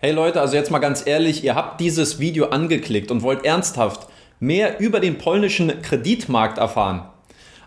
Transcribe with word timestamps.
Hey 0.00 0.12
Leute, 0.12 0.40
also 0.40 0.54
jetzt 0.54 0.70
mal 0.70 0.78
ganz 0.78 1.04
ehrlich, 1.08 1.42
ihr 1.42 1.56
habt 1.56 1.80
dieses 1.80 2.20
Video 2.20 2.50
angeklickt 2.50 3.10
und 3.10 3.22
wollt 3.22 3.44
ernsthaft 3.44 4.06
mehr 4.38 4.78
über 4.78 5.00
den 5.00 5.18
polnischen 5.18 5.82
Kreditmarkt 5.82 6.56
erfahren. 6.58 7.08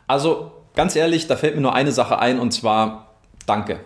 Also 0.08 0.54
ganz 0.74 0.96
ehrlich, 0.96 1.28
da 1.28 1.36
fällt 1.36 1.56
mir 1.56 1.62
nur 1.62 1.76
eine 1.76 1.92
Sache 1.92 2.20
ein 2.20 2.40
und 2.40 2.54
zwar 2.54 3.16
danke. 3.48 3.82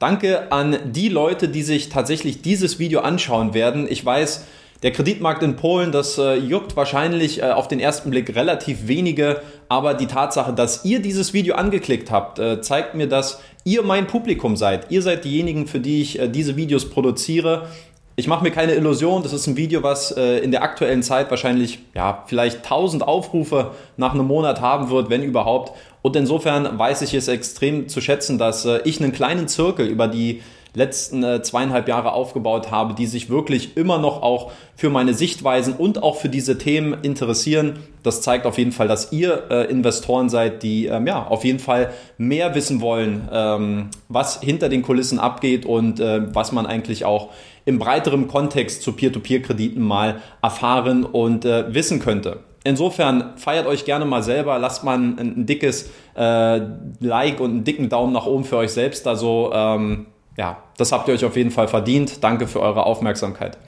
Danke 0.00 0.50
an 0.50 0.76
die 0.86 1.08
Leute, 1.08 1.48
die 1.48 1.62
sich 1.62 1.88
tatsächlich 1.88 2.42
dieses 2.42 2.80
Video 2.80 3.02
anschauen 3.02 3.54
werden. 3.54 3.86
Ich 3.88 4.04
weiß, 4.04 4.44
der 4.82 4.92
Kreditmarkt 4.92 5.42
in 5.42 5.56
Polen, 5.56 5.90
das 5.90 6.18
äh, 6.18 6.34
juckt 6.34 6.76
wahrscheinlich 6.76 7.42
äh, 7.42 7.50
auf 7.50 7.66
den 7.66 7.80
ersten 7.80 8.10
Blick 8.10 8.34
relativ 8.36 8.86
wenige, 8.86 9.42
aber 9.68 9.94
die 9.94 10.06
Tatsache, 10.06 10.52
dass 10.52 10.84
ihr 10.84 11.00
dieses 11.02 11.32
Video 11.32 11.56
angeklickt 11.56 12.10
habt, 12.10 12.38
äh, 12.38 12.60
zeigt 12.60 12.94
mir, 12.94 13.08
dass 13.08 13.40
ihr 13.64 13.82
mein 13.82 14.06
Publikum 14.06 14.56
seid. 14.56 14.90
Ihr 14.90 15.02
seid 15.02 15.24
diejenigen, 15.24 15.66
für 15.66 15.80
die 15.80 16.02
ich 16.02 16.18
äh, 16.18 16.28
diese 16.28 16.56
Videos 16.56 16.88
produziere. 16.88 17.66
Ich 18.14 18.28
mache 18.28 18.42
mir 18.42 18.50
keine 18.50 18.74
Illusion, 18.74 19.22
das 19.22 19.32
ist 19.32 19.46
ein 19.46 19.56
Video, 19.56 19.82
was 19.82 20.12
äh, 20.16 20.38
in 20.38 20.52
der 20.52 20.62
aktuellen 20.62 21.02
Zeit 21.02 21.30
wahrscheinlich 21.30 21.80
ja, 21.94 22.24
vielleicht 22.26 22.58
1000 22.58 23.02
Aufrufe 23.02 23.72
nach 23.96 24.14
einem 24.14 24.26
Monat 24.26 24.60
haben 24.60 24.90
wird, 24.90 25.10
wenn 25.10 25.22
überhaupt. 25.22 25.72
Und 26.02 26.14
insofern 26.14 26.78
weiß 26.78 27.02
ich 27.02 27.14
es 27.14 27.26
extrem 27.28 27.88
zu 27.88 28.00
schätzen, 28.00 28.38
dass 28.38 28.64
äh, 28.64 28.80
ich 28.84 29.00
einen 29.00 29.12
kleinen 29.12 29.48
Zirkel 29.48 29.86
über 29.86 30.06
die 30.06 30.40
letzten 30.74 31.22
äh, 31.22 31.42
zweieinhalb 31.42 31.88
Jahre 31.88 32.12
aufgebaut 32.12 32.70
habe, 32.70 32.94
die 32.94 33.06
sich 33.06 33.30
wirklich 33.30 33.76
immer 33.76 33.98
noch 33.98 34.22
auch 34.22 34.52
für 34.76 34.90
meine 34.90 35.14
Sichtweisen 35.14 35.74
und 35.74 36.02
auch 36.02 36.16
für 36.16 36.28
diese 36.28 36.58
Themen 36.58 36.98
interessieren. 37.02 37.78
Das 38.02 38.22
zeigt 38.22 38.46
auf 38.46 38.58
jeden 38.58 38.72
Fall, 38.72 38.88
dass 38.88 39.12
ihr 39.12 39.50
äh, 39.50 39.70
Investoren 39.70 40.28
seid, 40.28 40.62
die 40.62 40.86
ähm, 40.86 41.06
ja 41.06 41.26
auf 41.26 41.44
jeden 41.44 41.58
Fall 41.58 41.92
mehr 42.16 42.54
wissen 42.54 42.80
wollen, 42.80 43.28
ähm, 43.32 43.90
was 44.08 44.40
hinter 44.40 44.68
den 44.68 44.82
Kulissen 44.82 45.18
abgeht 45.18 45.66
und 45.66 46.00
äh, 46.00 46.34
was 46.34 46.52
man 46.52 46.66
eigentlich 46.66 47.04
auch 47.04 47.30
im 47.64 47.78
breiteren 47.78 48.28
Kontext 48.28 48.82
zu 48.82 48.92
Peer-to-Peer-Krediten 48.92 49.82
mal 49.82 50.22
erfahren 50.40 51.04
und 51.04 51.44
äh, 51.44 51.74
wissen 51.74 52.00
könnte. 52.00 52.40
Insofern 52.64 53.36
feiert 53.36 53.66
euch 53.66 53.84
gerne 53.84 54.04
mal 54.04 54.22
selber, 54.22 54.58
lasst 54.58 54.84
mal 54.84 54.98
ein, 54.98 55.18
ein 55.18 55.46
dickes 55.46 55.90
äh, 56.16 56.60
Like 57.00 57.40
und 57.40 57.50
einen 57.50 57.64
dicken 57.64 57.88
Daumen 57.88 58.12
nach 58.12 58.26
oben 58.26 58.44
für 58.44 58.56
euch 58.56 58.72
selbst 58.72 59.06
da 59.06 59.16
so. 59.16 59.50
Ähm, 59.52 60.06
ja, 60.38 60.62
das 60.76 60.92
habt 60.92 61.08
ihr 61.08 61.14
euch 61.14 61.24
auf 61.24 61.36
jeden 61.36 61.50
Fall 61.50 61.66
verdient. 61.66 62.22
Danke 62.22 62.46
für 62.46 62.60
eure 62.60 62.86
Aufmerksamkeit. 62.86 63.58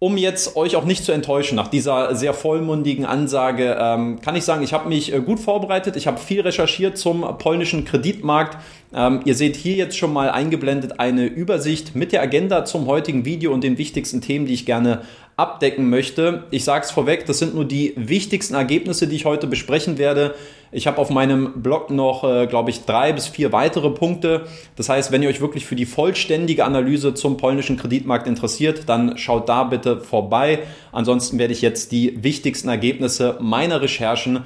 Um 0.00 0.16
jetzt 0.16 0.56
euch 0.56 0.74
auch 0.74 0.84
nicht 0.84 1.04
zu 1.04 1.12
enttäuschen 1.12 1.54
nach 1.54 1.68
dieser 1.68 2.16
sehr 2.16 2.34
vollmundigen 2.34 3.06
Ansage, 3.06 3.78
ähm, 3.80 4.20
kann 4.20 4.34
ich 4.34 4.42
sagen, 4.42 4.64
ich 4.64 4.72
habe 4.72 4.88
mich 4.88 5.14
äh, 5.14 5.20
gut 5.20 5.38
vorbereitet. 5.38 5.94
Ich 5.94 6.08
habe 6.08 6.18
viel 6.18 6.40
recherchiert 6.40 6.98
zum 6.98 7.20
polnischen 7.38 7.84
Kreditmarkt. 7.84 8.58
Ähm, 8.94 9.20
ihr 9.24 9.34
seht 9.34 9.56
hier 9.56 9.74
jetzt 9.74 9.96
schon 9.96 10.12
mal 10.12 10.30
eingeblendet 10.30 11.00
eine 11.00 11.26
Übersicht 11.26 11.96
mit 11.96 12.12
der 12.12 12.22
Agenda 12.22 12.64
zum 12.64 12.86
heutigen 12.86 13.24
Video 13.24 13.52
und 13.52 13.64
den 13.64 13.78
wichtigsten 13.78 14.20
Themen, 14.20 14.46
die 14.46 14.54
ich 14.54 14.66
gerne 14.66 15.02
abdecken 15.36 15.88
möchte. 15.88 16.44
Ich 16.50 16.64
sage 16.64 16.84
es 16.84 16.90
vorweg, 16.90 17.24
das 17.24 17.38
sind 17.38 17.54
nur 17.54 17.64
die 17.64 17.94
wichtigsten 17.96 18.54
Ergebnisse, 18.54 19.08
die 19.08 19.16
ich 19.16 19.24
heute 19.24 19.46
besprechen 19.46 19.96
werde. 19.96 20.34
Ich 20.70 20.86
habe 20.86 20.98
auf 20.98 21.10
meinem 21.10 21.62
Blog 21.62 21.90
noch, 21.90 22.22
äh, 22.24 22.46
glaube 22.46 22.70
ich, 22.70 22.84
drei 22.84 23.12
bis 23.12 23.28
vier 23.28 23.50
weitere 23.50 23.90
Punkte. 23.90 24.46
Das 24.76 24.88
heißt, 24.88 25.10
wenn 25.10 25.22
ihr 25.22 25.30
euch 25.30 25.40
wirklich 25.40 25.64
für 25.64 25.76
die 25.76 25.86
vollständige 25.86 26.64
Analyse 26.64 27.14
zum 27.14 27.38
polnischen 27.38 27.78
Kreditmarkt 27.78 28.26
interessiert, 28.26 28.88
dann 28.88 29.16
schaut 29.16 29.48
da 29.48 29.64
bitte 29.64 30.00
vorbei. 30.00 30.60
Ansonsten 30.92 31.38
werde 31.38 31.54
ich 31.54 31.62
jetzt 31.62 31.92
die 31.92 32.22
wichtigsten 32.22 32.68
Ergebnisse 32.68 33.38
meiner 33.40 33.80
Recherchen 33.80 34.40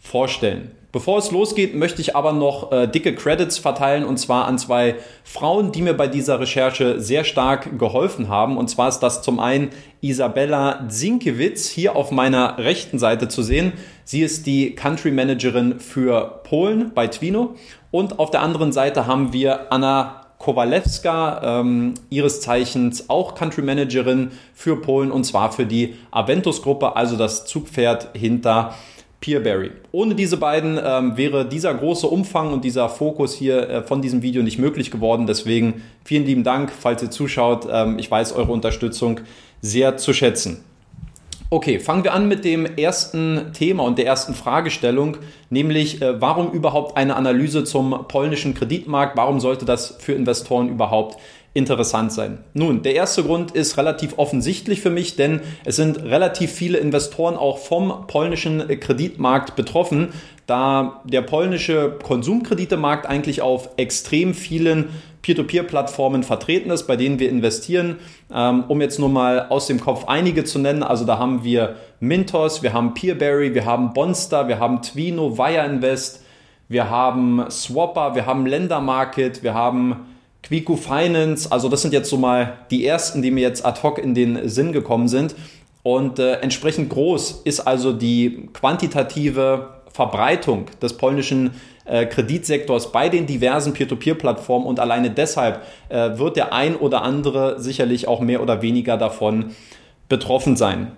vorstellen. 0.00 0.72
Bevor 0.92 1.16
es 1.16 1.30
losgeht, 1.30 1.74
möchte 1.74 2.02
ich 2.02 2.14
aber 2.14 2.34
noch 2.34 2.70
äh, 2.70 2.86
dicke 2.86 3.14
Credits 3.14 3.56
verteilen 3.56 4.04
und 4.04 4.18
zwar 4.18 4.44
an 4.44 4.58
zwei 4.58 4.96
Frauen, 5.24 5.72
die 5.72 5.80
mir 5.80 5.94
bei 5.94 6.06
dieser 6.06 6.38
Recherche 6.38 7.00
sehr 7.00 7.24
stark 7.24 7.78
geholfen 7.78 8.28
haben. 8.28 8.58
Und 8.58 8.68
zwar 8.68 8.90
ist 8.90 8.98
das 8.98 9.22
zum 9.22 9.40
einen 9.40 9.70
Isabella 10.02 10.86
Zinkiewicz 10.88 11.70
hier 11.70 11.96
auf 11.96 12.10
meiner 12.10 12.58
rechten 12.58 12.98
Seite 12.98 13.28
zu 13.28 13.42
sehen. 13.42 13.72
Sie 14.04 14.20
ist 14.20 14.46
die 14.46 14.74
Country 14.74 15.12
Managerin 15.12 15.80
für 15.80 16.42
Polen 16.44 16.92
bei 16.94 17.06
Twino. 17.06 17.54
Und 17.90 18.18
auf 18.18 18.30
der 18.30 18.42
anderen 18.42 18.70
Seite 18.70 19.06
haben 19.06 19.32
wir 19.32 19.72
Anna 19.72 20.26
Kowalewska, 20.42 21.60
ähm, 21.60 21.94
ihres 22.10 22.42
Zeichens 22.42 23.08
auch 23.08 23.34
Country 23.34 23.62
Managerin 23.62 24.32
für 24.52 24.78
Polen 24.78 25.10
und 25.10 25.24
zwar 25.24 25.52
für 25.52 25.64
die 25.64 25.94
Aventus-Gruppe, 26.10 26.96
also 26.96 27.16
das 27.16 27.46
Zugpferd 27.46 28.10
hinter 28.14 28.74
Peerberry. 29.22 29.70
Ohne 29.92 30.14
diese 30.14 30.36
beiden 30.36 30.78
ähm, 30.84 31.16
wäre 31.16 31.48
dieser 31.48 31.72
große 31.72 32.06
Umfang 32.06 32.52
und 32.52 32.64
dieser 32.64 32.90
Fokus 32.90 33.34
hier 33.34 33.70
äh, 33.70 33.82
von 33.82 34.02
diesem 34.02 34.20
Video 34.20 34.42
nicht 34.42 34.58
möglich 34.58 34.90
geworden. 34.90 35.26
Deswegen 35.26 35.82
vielen 36.04 36.26
lieben 36.26 36.44
Dank, 36.44 36.70
falls 36.70 37.02
ihr 37.02 37.10
zuschaut. 37.10 37.66
Ähm, 37.70 37.98
ich 37.98 38.10
weiß 38.10 38.32
eure 38.32 38.52
Unterstützung 38.52 39.20
sehr 39.62 39.96
zu 39.96 40.12
schätzen. 40.12 40.64
Okay, 41.50 41.78
fangen 41.78 42.02
wir 42.02 42.14
an 42.14 42.28
mit 42.28 42.44
dem 42.44 42.64
ersten 42.64 43.52
Thema 43.52 43.84
und 43.84 43.98
der 43.98 44.06
ersten 44.06 44.34
Fragestellung, 44.34 45.18
nämlich 45.50 46.00
äh, 46.00 46.20
warum 46.20 46.50
überhaupt 46.50 46.96
eine 46.96 47.14
Analyse 47.14 47.62
zum 47.62 48.06
polnischen 48.08 48.54
Kreditmarkt? 48.54 49.16
Warum 49.18 49.38
sollte 49.38 49.66
das 49.66 49.98
für 49.98 50.14
Investoren 50.14 50.68
überhaupt 50.68 51.18
interessant 51.54 52.12
sein. 52.12 52.38
Nun, 52.54 52.82
der 52.82 52.94
erste 52.94 53.22
Grund 53.22 53.50
ist 53.50 53.76
relativ 53.76 54.14
offensichtlich 54.16 54.80
für 54.80 54.90
mich, 54.90 55.16
denn 55.16 55.40
es 55.64 55.76
sind 55.76 56.02
relativ 56.02 56.50
viele 56.50 56.78
Investoren 56.78 57.36
auch 57.36 57.58
vom 57.58 58.06
polnischen 58.06 58.66
Kreditmarkt 58.80 59.54
betroffen, 59.54 60.08
da 60.46 61.02
der 61.04 61.22
polnische 61.22 61.98
Konsumkreditemarkt 62.02 63.06
eigentlich 63.06 63.42
auf 63.42 63.68
extrem 63.76 64.34
vielen 64.34 64.88
Peer-to-Peer-Plattformen 65.20 66.24
vertreten 66.24 66.70
ist, 66.70 66.86
bei 66.86 66.96
denen 66.96 67.18
wir 67.18 67.28
investieren. 67.28 67.98
Ähm, 68.34 68.64
um 68.66 68.80
jetzt 68.80 68.98
nur 68.98 69.08
mal 69.08 69.46
aus 69.50 69.66
dem 69.66 69.78
Kopf 69.80 70.06
einige 70.06 70.44
zu 70.44 70.58
nennen, 70.58 70.82
also 70.82 71.04
da 71.04 71.18
haben 71.18 71.44
wir 71.44 71.76
Mintos, 72.00 72.62
wir 72.62 72.72
haben 72.72 72.94
Peerberry, 72.94 73.54
wir 73.54 73.64
haben 73.64 73.92
Bonster, 73.92 74.48
wir 74.48 74.58
haben 74.58 74.82
Twino, 74.82 75.38
Wire 75.38 75.64
Invest, 75.64 76.24
wir 76.68 76.90
haben 76.90 77.44
Swapper, 77.50 78.14
wir 78.14 78.26
haben 78.26 78.46
Ländermarket, 78.46 79.42
wir 79.44 79.54
haben 79.54 80.11
Quico 80.42 80.76
Finance, 80.76 81.50
also 81.50 81.68
das 81.68 81.82
sind 81.82 81.92
jetzt 81.92 82.10
so 82.10 82.16
mal 82.16 82.58
die 82.70 82.86
ersten, 82.86 83.22
die 83.22 83.30
mir 83.30 83.42
jetzt 83.42 83.64
ad 83.64 83.80
hoc 83.82 83.98
in 83.98 84.14
den 84.14 84.48
Sinn 84.48 84.72
gekommen 84.72 85.08
sind. 85.08 85.34
Und 85.82 86.18
äh, 86.18 86.34
entsprechend 86.34 86.90
groß 86.90 87.42
ist 87.44 87.60
also 87.60 87.92
die 87.92 88.48
quantitative 88.52 89.82
Verbreitung 89.92 90.66
des 90.80 90.96
polnischen 90.96 91.52
äh, 91.84 92.06
Kreditsektors 92.06 92.92
bei 92.92 93.08
den 93.08 93.26
diversen 93.26 93.72
Peer-to-Peer-Plattformen 93.72 94.66
und 94.66 94.80
alleine 94.80 95.10
deshalb 95.10 95.62
äh, 95.88 96.18
wird 96.18 96.36
der 96.36 96.52
ein 96.52 96.76
oder 96.76 97.02
andere 97.02 97.60
sicherlich 97.60 98.08
auch 98.08 98.20
mehr 98.20 98.42
oder 98.42 98.62
weniger 98.62 98.96
davon 98.96 99.52
betroffen 100.08 100.56
sein. 100.56 100.92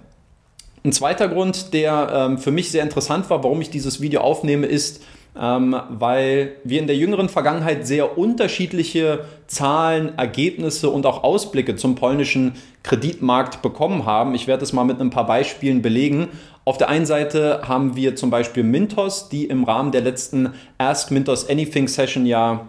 Ein 0.85 0.93
zweiter 0.93 1.29
Grund, 1.29 1.73
der 1.73 2.11
ähm, 2.13 2.39
für 2.39 2.51
mich 2.51 2.71
sehr 2.71 2.83
interessant 2.83 3.31
war, 3.31 3.43
warum 3.43 3.63
ich 3.63 3.71
dieses 3.71 4.03
Video 4.03 4.21
aufnehme, 4.21 4.67
ist, 4.67 5.03
ähm, 5.41 5.77
weil 5.89 6.57
wir 6.65 6.81
in 6.81 6.87
der 6.87 6.97
jüngeren 6.97 7.29
Vergangenheit 7.29 7.87
sehr 7.87 8.17
unterschiedliche 8.19 9.25
Zahlen, 9.47 10.17
Ergebnisse 10.17 10.91
und 10.91 11.07
auch 11.07 11.25
Ausblicke 11.25 11.77
zum 11.77 11.95
polnischen 11.95 12.55
Kreditmarkt 12.83 13.63
bekommen 13.63 14.07
haben. 14.07 14.35
Ich 14.35 14.47
werde 14.47 14.63
es 14.63 14.73
mal 14.73 14.85
mit 14.85 15.01
ein 15.01 15.11
paar 15.11 15.27
Beispielen 15.27 15.83
belegen. 15.83 16.29
Auf 16.65 16.79
der 16.79 16.89
einen 16.89 17.07
Seite 17.07 17.63
haben 17.69 17.97
wir 17.97 18.17
zum 18.17 18.31
Beispiel 18.31 18.63
Mintos, 18.63 19.29
die 19.29 19.45
im 19.45 19.65
Rahmen 19.65 19.93
der 19.93 20.01
letzten 20.01 20.55
Ask 20.79 21.11
Mintos 21.11 21.49
Anything 21.49 21.89
Session 21.89 22.27
ja 22.27 22.69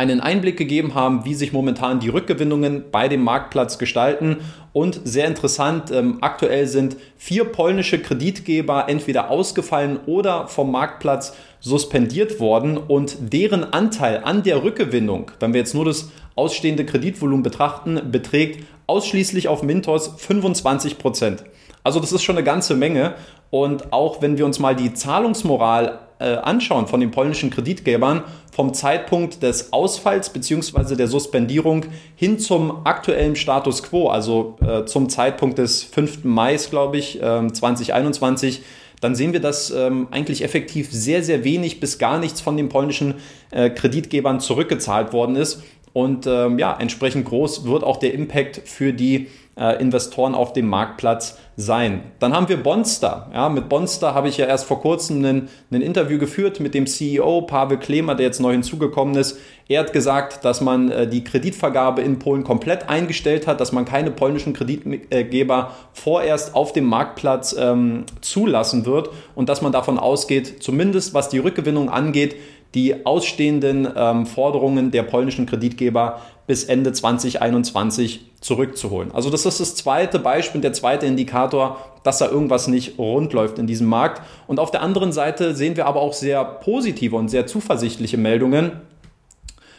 einen 0.00 0.20
Einblick 0.20 0.56
gegeben 0.56 0.94
haben, 0.94 1.26
wie 1.26 1.34
sich 1.34 1.52
momentan 1.52 2.00
die 2.00 2.08
Rückgewinnungen 2.08 2.84
bei 2.90 3.06
dem 3.06 3.22
Marktplatz 3.22 3.76
gestalten. 3.76 4.38
Und 4.72 4.98
sehr 5.04 5.26
interessant, 5.26 5.90
ähm, 5.90 6.18
aktuell 6.22 6.66
sind 6.66 6.96
vier 7.18 7.44
polnische 7.44 8.00
Kreditgeber 8.00 8.88
entweder 8.88 9.28
ausgefallen 9.28 10.00
oder 10.06 10.48
vom 10.48 10.72
Marktplatz 10.72 11.36
suspendiert 11.60 12.40
worden 12.40 12.78
und 12.78 13.18
deren 13.20 13.74
Anteil 13.74 14.22
an 14.24 14.42
der 14.42 14.64
Rückgewinnung, 14.64 15.32
wenn 15.38 15.52
wir 15.52 15.60
jetzt 15.60 15.74
nur 15.74 15.84
das 15.84 16.10
ausstehende 16.34 16.86
Kreditvolumen 16.86 17.42
betrachten, 17.42 18.00
beträgt 18.10 18.64
ausschließlich 18.86 19.48
auf 19.48 19.62
Mintos 19.62 20.14
25 20.16 20.96
Prozent. 20.96 21.44
Also 21.84 22.00
das 22.00 22.12
ist 22.12 22.22
schon 22.22 22.36
eine 22.36 22.44
ganze 22.44 22.74
Menge. 22.74 23.16
Und 23.50 23.92
auch 23.92 24.22
wenn 24.22 24.38
wir 24.38 24.46
uns 24.46 24.58
mal 24.58 24.74
die 24.74 24.94
Zahlungsmoral 24.94 25.98
anschauen 26.24 26.86
von 26.86 27.00
den 27.00 27.10
polnischen 27.10 27.50
Kreditgebern, 27.50 28.22
vom 28.52 28.74
Zeitpunkt 28.74 29.42
des 29.42 29.72
Ausfalls 29.72 30.30
bzw. 30.30 30.94
der 30.96 31.06
Suspendierung 31.06 31.86
hin 32.14 32.38
zum 32.38 32.84
aktuellen 32.84 33.36
Status 33.36 33.82
quo, 33.82 34.08
also 34.08 34.56
äh, 34.60 34.84
zum 34.84 35.08
Zeitpunkt 35.08 35.58
des 35.58 35.82
5. 35.82 36.24
Mai, 36.24 36.56
glaube 36.56 36.98
ich, 36.98 37.22
äh, 37.22 37.50
2021, 37.50 38.62
dann 39.00 39.14
sehen 39.14 39.32
wir, 39.32 39.40
dass 39.40 39.70
ähm, 39.70 40.08
eigentlich 40.10 40.44
effektiv 40.44 40.92
sehr, 40.92 41.22
sehr 41.22 41.42
wenig 41.42 41.80
bis 41.80 41.98
gar 41.98 42.18
nichts 42.18 42.40
von 42.40 42.56
den 42.56 42.68
polnischen 42.68 43.14
äh, 43.50 43.70
Kreditgebern 43.70 44.40
zurückgezahlt 44.40 45.12
worden 45.14 45.36
ist. 45.36 45.62
Und 45.92 46.26
ähm, 46.26 46.58
ja, 46.58 46.76
entsprechend 46.78 47.26
groß 47.26 47.64
wird 47.64 47.82
auch 47.82 47.96
der 47.96 48.14
Impact 48.14 48.62
für 48.64 48.92
die 48.92 49.28
äh, 49.60 49.80
Investoren 49.80 50.34
auf 50.34 50.52
dem 50.52 50.68
Marktplatz 50.68 51.38
sein. 51.56 52.02
Dann 52.18 52.32
haben 52.32 52.48
wir 52.48 52.56
Bonster. 52.62 53.28
Ja, 53.34 53.48
mit 53.48 53.68
Bonster 53.68 54.14
habe 54.14 54.28
ich 54.28 54.38
ja 54.38 54.46
erst 54.46 54.64
vor 54.64 54.80
kurzem 54.80 55.24
ein, 55.24 55.48
Interview 55.82 56.18
geführt 56.18 56.60
mit 56.60 56.72
dem 56.74 56.86
CEO 56.86 57.42
Pavel 57.42 57.78
Klemer, 57.78 58.14
der 58.14 58.26
jetzt 58.26 58.40
neu 58.40 58.52
hinzugekommen 58.52 59.16
ist. 59.16 59.38
Er 59.68 59.80
hat 59.80 59.92
gesagt, 59.92 60.44
dass 60.44 60.60
man 60.60 60.90
äh, 60.90 61.06
die 61.06 61.24
Kreditvergabe 61.24 62.00
in 62.02 62.18
Polen 62.18 62.44
komplett 62.44 62.88
eingestellt 62.88 63.46
hat, 63.46 63.60
dass 63.60 63.72
man 63.72 63.84
keine 63.84 64.10
polnischen 64.10 64.54
Kreditgeber 64.54 65.72
vorerst 65.92 66.54
auf 66.54 66.72
dem 66.72 66.86
Marktplatz 66.86 67.54
ähm, 67.58 68.04
zulassen 68.20 68.86
wird 68.86 69.10
und 69.34 69.48
dass 69.48 69.60
man 69.60 69.72
davon 69.72 69.98
ausgeht, 69.98 70.62
zumindest 70.62 71.12
was 71.12 71.28
die 71.28 71.38
Rückgewinnung 71.38 71.90
angeht, 71.90 72.36
die 72.74 73.04
ausstehenden 73.04 73.88
ähm, 73.96 74.26
Forderungen 74.26 74.90
der 74.90 75.02
polnischen 75.02 75.46
Kreditgeber 75.46 76.20
bis 76.46 76.64
Ende 76.64 76.92
2021 76.92 78.26
zurückzuholen. 78.40 79.12
Also 79.12 79.30
das 79.30 79.46
ist 79.46 79.60
das 79.60 79.76
zweite 79.76 80.18
Beispiel, 80.18 80.60
der 80.60 80.72
zweite 80.72 81.06
Indikator, 81.06 81.78
dass 82.02 82.18
da 82.18 82.28
irgendwas 82.28 82.68
nicht 82.68 82.98
rund 82.98 83.32
läuft 83.32 83.58
in 83.58 83.66
diesem 83.66 83.86
Markt. 83.86 84.22
Und 84.46 84.58
auf 84.58 84.70
der 84.70 84.82
anderen 84.82 85.12
Seite 85.12 85.54
sehen 85.54 85.76
wir 85.76 85.86
aber 85.86 86.00
auch 86.00 86.12
sehr 86.12 86.44
positive 86.44 87.16
und 87.16 87.28
sehr 87.28 87.46
zuversichtliche 87.46 88.16
Meldungen. 88.16 88.72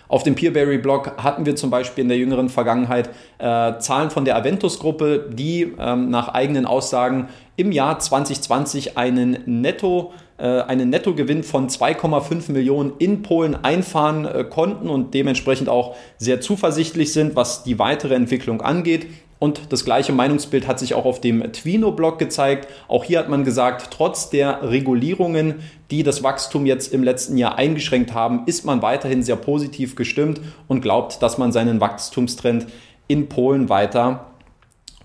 Auf 0.07 0.23
dem 0.23 0.35
Peerberry-Blog 0.35 1.23
hatten 1.23 1.45
wir 1.45 1.55
zum 1.55 1.69
Beispiel 1.69 2.01
in 2.01 2.09
der 2.09 2.17
jüngeren 2.17 2.49
Vergangenheit 2.49 3.09
äh, 3.37 3.79
Zahlen 3.79 4.09
von 4.09 4.25
der 4.25 4.35
Aventus-Gruppe, 4.35 5.29
die 5.31 5.73
ähm, 5.79 6.09
nach 6.09 6.27
eigenen 6.27 6.65
Aussagen 6.65 7.29
im 7.55 7.71
Jahr 7.71 7.97
2020 7.97 8.97
einen 8.97 9.39
Netto 9.45 10.11
einen 10.45 10.89
Nettogewinn 10.89 11.43
von 11.43 11.69
2,5 11.69 12.51
Millionen 12.51 12.93
in 12.97 13.21
Polen 13.21 13.55
einfahren 13.55 14.25
äh, 14.25 14.43
konnten 14.43 14.89
und 14.89 15.13
dementsprechend 15.13 15.69
auch 15.69 15.95
sehr 16.17 16.41
zuversichtlich 16.41 17.13
sind, 17.13 17.35
was 17.35 17.63
die 17.63 17.79
weitere 17.79 18.15
Entwicklung 18.15 18.61
angeht. 18.61 19.07
Und 19.37 19.71
das 19.71 19.85
gleiche 19.85 20.13
Meinungsbild 20.13 20.67
hat 20.67 20.77
sich 20.79 20.93
auch 20.93 21.05
auf 21.05 21.19
dem 21.19 21.51
Twino-Blog 21.51 22.19
gezeigt. 22.19 22.67
Auch 22.87 23.03
hier 23.03 23.19
hat 23.19 23.29
man 23.29 23.43
gesagt, 23.43 23.89
trotz 23.91 24.29
der 24.29 24.69
Regulierungen, 24.69 25.61
die 25.89 26.03
das 26.03 26.21
Wachstum 26.21 26.65
jetzt 26.67 26.93
im 26.93 27.03
letzten 27.03 27.37
Jahr 27.37 27.57
eingeschränkt 27.57 28.13
haben, 28.13 28.43
ist 28.45 28.65
man 28.65 28.83
weiterhin 28.83 29.23
sehr 29.23 29.35
positiv 29.35 29.95
gestimmt 29.95 30.41
und 30.67 30.81
glaubt, 30.81 31.23
dass 31.23 31.39
man 31.39 31.51
seinen 31.51 31.81
Wachstumstrend 31.81 32.67
in 33.07 33.29
Polen 33.29 33.69
weiter 33.69 34.30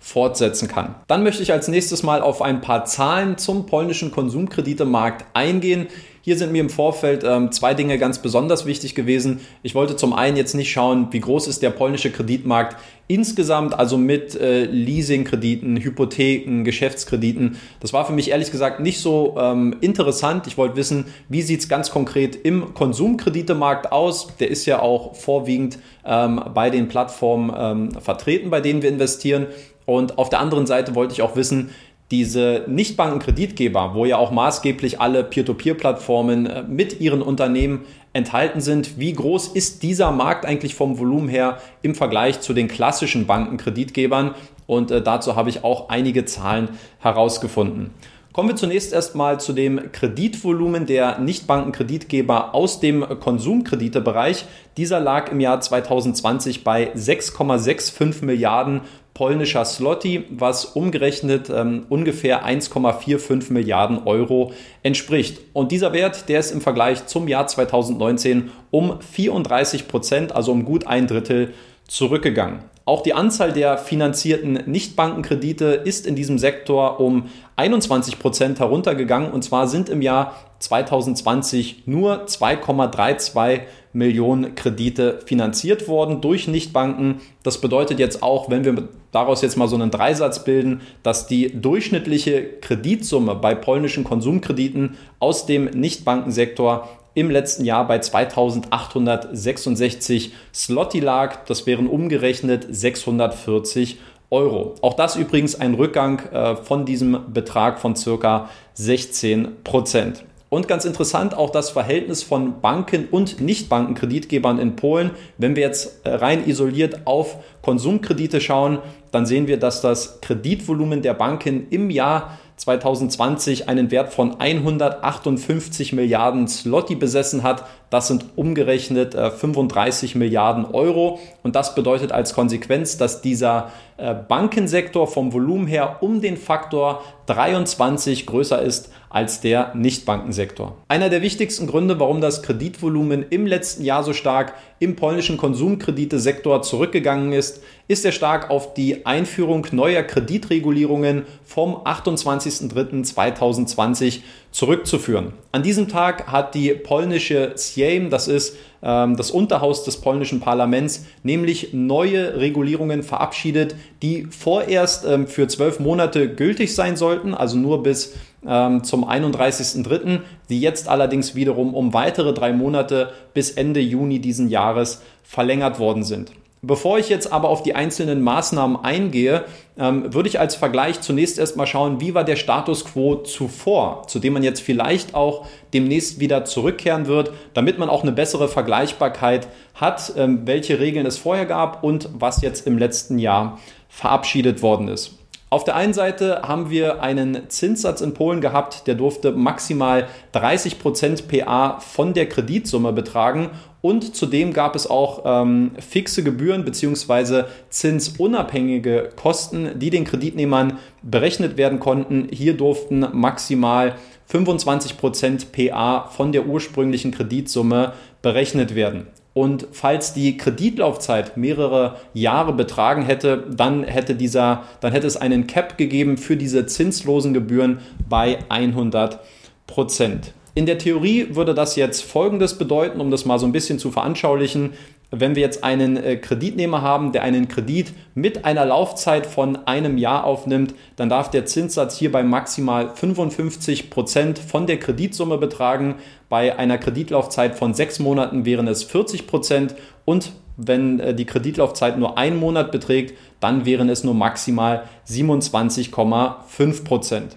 fortsetzen 0.07 0.69
kann. 0.69 0.95
Dann 1.09 1.25
möchte 1.25 1.43
ich 1.43 1.51
als 1.51 1.67
nächstes 1.67 2.05
mal 2.05 2.23
auf 2.23 2.41
ein 2.41 2.61
paar 2.61 2.85
Zahlen 2.85 3.39
zum 3.39 3.67
polnischen 3.67 4.13
Konsumkreditemarkt 4.13 5.27
eingehen. 5.35 5.89
Hier 6.21 6.39
sind 6.39 6.53
mir 6.53 6.61
im 6.61 6.71
Vorfeld 6.71 7.25
ähm, 7.25 7.51
zwei 7.51 7.75
Dinge 7.75 7.99
ganz 7.99 8.21
besonders 8.21 8.67
wichtig 8.67 8.95
gewesen. 8.95 9.41
Ich 9.65 9.75
wollte 9.75 9.97
zum 9.97 10.13
einen 10.13 10.37
jetzt 10.37 10.55
nicht 10.55 10.71
schauen, 10.71 11.09
wie 11.11 11.19
groß 11.19 11.49
ist 11.49 11.61
der 11.61 11.71
polnische 11.71 12.13
Kreditmarkt 12.13 12.77
insgesamt, 13.09 13.77
also 13.77 13.99
mit 13.99 14.37
äh, 14.37 14.65
Leasingkrediten, 14.65 15.77
Hypotheken, 15.77 16.63
Geschäftskrediten. 16.63 17.57
Das 17.81 17.93
war 17.93 18.05
für 18.07 18.13
mich 18.13 18.31
ehrlich 18.31 18.53
gesagt 18.53 18.79
nicht 18.79 19.01
so 19.01 19.37
ähm, 19.37 19.75
interessant. 19.81 20.47
Ich 20.47 20.57
wollte 20.57 20.77
wissen, 20.77 21.07
wie 21.29 21.43
sieht 21.43 21.61
es 21.61 21.69
ganz 21.69 21.91
konkret 21.91 22.37
im 22.37 22.75
Konsumkreditemarkt 22.75 23.91
aus. 23.91 24.29
Der 24.39 24.51
ist 24.51 24.67
ja 24.67 24.81
auch 24.81 25.17
vorwiegend 25.17 25.79
ähm, 26.05 26.41
bei 26.55 26.71
den 26.71 26.87
Plattformen 26.87 27.53
ähm, 27.57 28.01
vertreten, 28.01 28.51
bei 28.51 28.61
denen 28.61 28.83
wir 28.83 28.89
investieren. 28.89 29.47
Und 29.87 30.19
auf 30.19 30.29
der 30.29 30.41
anderen 30.41 30.67
Seite 30.67 30.95
wollte 30.95 31.15
ich 31.15 31.23
auch 31.23 31.37
wissen, 31.37 31.71
diese 32.11 32.65
Nichtbankenkreditgeber, 32.69 33.95
wo 33.95 34.05
ja 34.05 34.17
auch 34.17 34.31
maßgeblich 34.31 35.01
alle 35.01 35.25
Peer-to-Peer-Plattformen 35.25 36.47
äh, 36.47 36.63
mit 36.63 37.01
ihren 37.01 37.23
Unternehmen 37.23 37.85
enthalten 38.13 38.61
sind, 38.61 38.99
wie 38.99 39.13
groß 39.13 39.49
ist 39.49 39.83
dieser 39.83 40.13
Markt 40.13 40.47
eigentlich 40.47 40.75
vom 40.75 40.99
Volumen 40.99 41.29
her 41.29 41.59
im 41.83 41.95
Vergleich 41.95 42.41
zu 42.41 42.53
den 42.53 42.69
klassischen 42.69 43.27
Bankenkreditgebern? 43.27 44.35
Und 44.67 44.91
äh, 44.91 45.03
dazu 45.03 45.35
habe 45.35 45.51
ich 45.51 45.65
auch 45.65 45.89
einige 45.89 46.25
Zahlen 46.25 46.69
herausgefunden. 47.01 47.91
Kommen 48.33 48.51
wir 48.51 48.57
zunächst 48.57 48.93
erstmal 48.93 49.41
zu 49.41 49.55
dem 49.55 49.93
Kreditvolumen 49.93 50.85
der 50.85 51.19
Nichtbankenkreditgeber 51.19 52.55
aus 52.55 52.81
dem 52.81 53.01
Konsumkreditebereich. 53.19 54.45
Dieser 54.77 55.01
lag 55.01 55.33
im 55.33 55.41
Jahr 55.41 55.61
2020 55.61 56.63
bei 56.63 56.93
6,65 56.93 58.27
Milliarden 58.27 58.83
polnischer 59.17 59.65
Slotty, 59.65 60.25
was 60.29 60.67
umgerechnet 60.67 61.49
ähm, 61.49 61.87
ungefähr 61.89 62.45
1,45 62.45 63.51
Milliarden 63.51 64.03
Euro 64.05 64.53
entspricht. 64.83 65.41
Und 65.55 65.73
dieser 65.73 65.95
Wert, 65.95 66.29
der 66.29 66.39
ist 66.39 66.51
im 66.51 66.61
Vergleich 66.61 67.07
zum 67.07 67.27
Jahr 67.27 67.47
2019 67.47 68.51
um 68.71 69.01
34 69.01 69.89
Prozent, 69.89 70.33
also 70.33 70.53
um 70.53 70.67
gut 70.67 70.87
ein 70.87 71.07
Drittel 71.07 71.55
zurückgegangen. 71.89 72.59
Auch 72.85 73.03
die 73.03 73.15
Anzahl 73.15 73.53
der 73.53 73.79
finanzierten 73.79 74.53
Nichtbankenkredite 74.67 75.65
ist 75.85 76.07
in 76.07 76.15
diesem 76.15 76.39
Sektor 76.39 77.01
um 77.01 77.25
21 77.57 78.19
Prozent 78.19 78.61
heruntergegangen. 78.61 79.33
Und 79.33 79.43
zwar 79.43 79.67
sind 79.67 79.89
im 79.89 80.03
Jahr 80.03 80.37
2020 80.59 81.85
nur 81.87 82.27
2,32 82.27 83.63
Millionen 83.93 84.55
Kredite 84.55 85.21
finanziert 85.25 85.89
worden 85.89 86.21
durch 86.21 86.47
Nichtbanken. 86.47 87.23
Das 87.43 87.61
bedeutet 87.61 87.99
jetzt 87.99 88.23
auch, 88.23 88.51
wenn 88.51 88.65
wir 88.65 88.89
daraus 89.17 89.41
jetzt 89.41 89.57
mal 89.57 89.67
so 89.67 89.77
einen 89.77 89.91
Dreisatz 89.91 90.45
bilden, 90.45 90.83
dass 91.03 91.27
die 91.27 91.59
durchschnittliche 91.59 92.45
Kreditsumme 92.61 93.35
bei 93.35 93.55
polnischen 93.55 94.05
Konsumkrediten 94.05 94.99
aus 95.21 95.47
dem 95.47 95.65
Nichtbankensektor 95.65 96.87
im 97.15 97.31
letzten 97.31 97.65
Jahr 97.65 97.87
bei 97.87 97.99
2866 97.99 100.35
Slotty 100.55 101.01
lag. 101.01 101.47
Das 101.47 101.67
wären 101.67 101.87
umgerechnet 101.87 102.67
640 102.71 103.97
Euro. 104.29 104.75
Auch 104.83 104.95
das 104.95 105.17
übrigens 105.17 105.59
ein 105.59 105.73
Rückgang 105.73 106.19
äh, 106.31 106.57
von 106.57 106.85
diesem 106.85 107.33
Betrag 107.33 107.81
von 107.81 107.97
circa 107.97 108.51
16 108.75 109.65
Prozent. 109.65 110.27
Und 110.49 110.69
ganz 110.69 110.85
interessant 110.85 111.35
auch 111.35 111.51
das 111.51 111.71
Verhältnis 111.71 112.23
von 112.23 112.61
Banken 112.61 113.09
und 113.11 113.41
Nichtbankenkreditgebern 113.41 114.61
in 114.61 114.77
Polen. 114.77 115.11
Wenn 115.39 115.57
wir 115.57 115.65
jetzt 115.65 116.07
äh, 116.07 116.11
rein 116.11 116.47
isoliert 116.47 117.07
auf 117.07 117.39
Konsumkredite 117.63 118.41
schauen, 118.41 118.79
dann 119.11 119.27
sehen 119.27 119.47
wir, 119.47 119.59
dass 119.59 119.81
das 119.81 120.21
Kreditvolumen 120.21 121.03
der 121.03 121.15
Banken 121.15 121.69
im 121.71 121.91
Jahr 121.91 122.39
2020 122.57 123.69
einen 123.69 123.91
Wert 123.91 124.15
von 124.15 124.41
158 124.41 125.93
Milliarden 125.93 126.49
Slotty 126.49 126.95
besessen 126.95 127.43
hat. 127.43 127.65
Das 127.91 128.09
sind 128.09 128.25
umgerechnet 128.35 129.15
äh, 129.15 129.31
35 129.31 130.15
Milliarden 130.15 130.65
Euro. 130.65 131.21
Und 131.43 131.55
das 131.55 131.75
bedeutet 131.75 132.13
als 132.13 132.33
Konsequenz, 132.33 132.97
dass 132.97 133.21
dieser 133.21 133.71
äh, 133.99 134.15
Bankensektor 134.15 135.07
vom 135.07 135.35
Volumen 135.35 135.67
her 135.67 135.99
um 136.01 136.23
den 136.23 136.39
Faktor 136.39 137.03
23 137.27 138.27
größer 138.27 138.61
ist 138.63 138.91
als 139.11 139.41
der 139.41 139.75
Nichtbankensektor. 139.75 140.77
Einer 140.89 141.11
der 141.11 141.23
wichtigsten 141.23 141.67
Gründe, 141.67 142.01
warum 142.01 142.21
das 142.21 142.43
Kreditvolumen 142.43 143.25
im 143.29 143.47
letzten 143.47 143.85
Jahr 143.85 144.03
so 144.03 144.13
stark 144.13 144.55
im 144.79 144.97
polnischen 144.97 145.37
Konsumkreditesektor 145.37 146.63
zurückgegangen 146.63 147.33
ist, 147.33 147.63
ist 147.89 148.05
er 148.05 148.13
stark 148.13 148.51
auf 148.51 148.75
die 148.75 149.07
Einführung 149.07 149.67
neuer 149.71 150.03
Kreditregulierungen 150.03 151.23
vom 151.45 151.77
28.03.2020 151.77 154.21
zurückzuführen. 154.51 155.33
An 155.53 155.63
diesem 155.63 155.89
Tag 155.89 156.27
hat 156.27 156.55
die 156.55 156.71
polnische 156.71 157.53
Sejm, 157.55 158.11
das 158.11 158.27
ist 158.27 158.57
ähm, 158.83 159.17
das 159.17 159.31
Unterhaus 159.31 159.85
des 159.85 160.01
polnischen 160.01 160.41
Parlaments, 160.41 161.07
nämlich 161.23 161.73
neue 161.73 162.41
Regulierungen 162.41 163.03
verabschiedet, 163.03 163.77
die 164.03 164.27
vorerst 164.31 165.05
ähm, 165.05 165.29
für 165.29 165.47
zwölf 165.47 165.79
Monate 165.79 166.35
gültig 166.35 166.75
sein 166.75 166.97
sollten, 166.97 167.35
also 167.35 167.57
nur 167.57 167.83
bis 167.83 168.15
ähm, 168.47 168.83
zum 168.83 169.05
31.03., 169.05 170.21
die 170.49 170.61
jetzt 170.61 170.89
allerdings 170.89 171.35
wiederum 171.35 171.75
um 171.75 171.95
weitere 171.95 172.33
drei 172.33 172.53
Monate 172.53 173.13
bis 173.35 173.51
Ende 173.51 173.81
Juni 173.81 174.21
diesen 174.21 174.49
Jahres 174.49 175.03
verlängert 175.23 175.79
worden 175.79 176.03
sind. 176.03 176.33
Bevor 176.67 176.99
ich 176.99 177.09
jetzt 177.09 177.33
aber 177.33 177.49
auf 177.49 177.63
die 177.63 177.77
einzelnen 177.77 178.23
Maßnahmen 178.23 178.83
eingehe, 178.83 179.45
ähm, 179.79 180.13
würde 180.13 180.29
ich 180.29 180.41
als 180.41 180.57
Vergleich 180.57 181.01
zunächst 181.01 181.39
erstmal 181.39 181.69
schauen, 181.69 182.01
wie 182.01 182.13
war 182.13 182.25
der 182.25 182.35
Status 182.35 182.85
quo 182.85 183.17
zuvor, 183.17 184.09
zu 184.09 184.19
dem 184.19 184.33
man 184.33 184.43
jetzt 184.43 184.63
vielleicht 184.63 185.15
auch 185.15 185.47
demnächst 185.73 186.19
wieder 186.19 186.45
zurückkehren 186.45 187.07
wird, 187.07 187.31
damit 187.55 187.79
man 187.79 187.89
auch 187.89 188.03
eine 188.03 188.11
bessere 188.11 188.49
Vergleichbarkeit 188.49 189.47
hat, 189.75 190.13
ähm, 190.17 190.41
welche 190.45 190.81
Regeln 190.81 191.07
es 191.07 191.19
vorher 191.19 191.47
gab 191.47 191.85
und 191.85 192.09
was 192.13 192.43
jetzt 192.43 192.67
im 192.67 192.79
letzten 192.79 193.21
Jahr 193.21 193.61
verabschiedet 193.89 194.61
worden 194.61 194.89
ist. 194.89 195.19
Auf 195.49 195.63
der 195.63 195.77
einen 195.77 195.93
Seite 195.93 196.43
haben 196.43 196.71
wir 196.71 197.03
einen 197.03 197.49
Zinssatz 197.49 198.01
in 198.01 198.15
Polen 198.15 198.41
gehabt, 198.41 198.89
der 198.89 198.97
durfte 198.97 199.31
maximal 199.31 200.09
30% 200.35 201.29
PA 201.29 201.79
von 201.79 202.15
der 202.15 202.29
Kreditsumme 202.29 202.93
betragen 202.93 203.51
und 203.81 204.17
zudem 204.17 204.53
gab 204.53 204.75
es 204.75 204.91
auch 204.91 205.23
ähm, 205.25 205.71
fixe 205.79 206.25
Gebühren 206.25 206.65
bzw. 206.65 207.45
zinsunabhängige 207.69 209.11
Kosten, 209.15 209.79
die 209.79 209.91
den 209.91 210.05
Kreditnehmern 210.05 210.79
berechnet 211.03 211.57
werden 211.57 211.79
konnten. 211.79 212.27
Hier 212.33 212.57
durften 212.57 213.07
maximal 213.13 213.95
25% 214.29 215.53
PA 215.53 216.09
von 216.09 216.33
der 216.33 216.47
ursprünglichen 216.47 217.13
Kreditsumme 217.13 217.93
berechnet 218.21 218.75
werden. 218.75 219.07
Und 219.37 219.69
falls 219.71 220.15
die 220.15 220.39
Kreditlaufzeit 220.39 221.37
mehrere 221.37 221.97
Jahre 222.15 222.55
betragen 222.55 223.03
hätte, 223.03 223.45
dann 223.55 223.85
hätte 223.85 224.15
dieser, 224.15 224.63
dann 224.81 224.93
hätte 224.93 225.07
es 225.07 225.19
einen 225.19 225.47
Cap 225.47 225.77
gegeben 225.77 226.17
für 226.17 226.39
diese 226.39 226.65
zinslosen 226.65 227.35
Gebühren 227.35 227.81
bei 228.09 228.39
100 228.49 229.21
Prozent. 229.67 230.33
In 230.55 230.65
der 230.65 230.79
Theorie 230.79 231.35
würde 231.35 231.53
das 231.53 231.77
jetzt 231.77 232.03
Folgendes 232.03 232.57
bedeuten, 232.57 232.99
um 232.99 233.11
das 233.11 233.27
mal 233.27 233.39
so 233.39 233.45
ein 233.45 233.53
bisschen 233.53 233.79
zu 233.79 233.91
veranschaulichen 233.91 234.73
wenn 235.21 235.35
wir 235.35 235.43
jetzt 235.43 235.65
einen 235.65 235.97
äh, 235.97 236.17
Kreditnehmer 236.17 236.83
haben, 236.83 237.13
der 237.13 237.23
einen 237.23 237.49
Kredit 237.49 237.93
mit 238.15 238.45
einer 238.45 238.65
Laufzeit 238.65 239.27
von 239.27 239.57
einem 239.67 239.99
Jahr 239.99 240.25
aufnimmt, 240.25 240.75
dann 240.97 241.09
darf 241.09 241.31
der 241.31 241.47
Zinssatz 241.47 241.97
hierbei 241.97 242.23
maximal 242.23 242.91
55 242.95 243.91
Prozent 243.91 244.39
von 244.39 244.67
der 244.67 244.79
Kreditsumme 244.79 245.39
betragen. 245.39 245.97
Bei 246.29 246.59
einer 246.59 246.79
Kreditlaufzeit 246.79 247.55
von 247.57 247.75
sechs 247.75 247.99
Monaten 247.99 248.45
wären 248.45 248.69
es 248.69 248.83
40 248.85 249.27
Prozent 249.27 249.75
und 250.05 250.33
wenn 250.57 251.01
äh, 251.01 251.15
die 251.15 251.27
Kreditlaufzeit 251.27 251.99
nur 251.99 252.19
einen 252.19 252.39
Monat 252.39 252.73
beträgt, 252.73 253.17
dann 253.41 253.67
wären 253.67 253.89
es 253.89 254.05
nur 254.05 254.15
maximal 254.15 254.85
27,5 255.09 256.85
Prozent. 256.85 257.37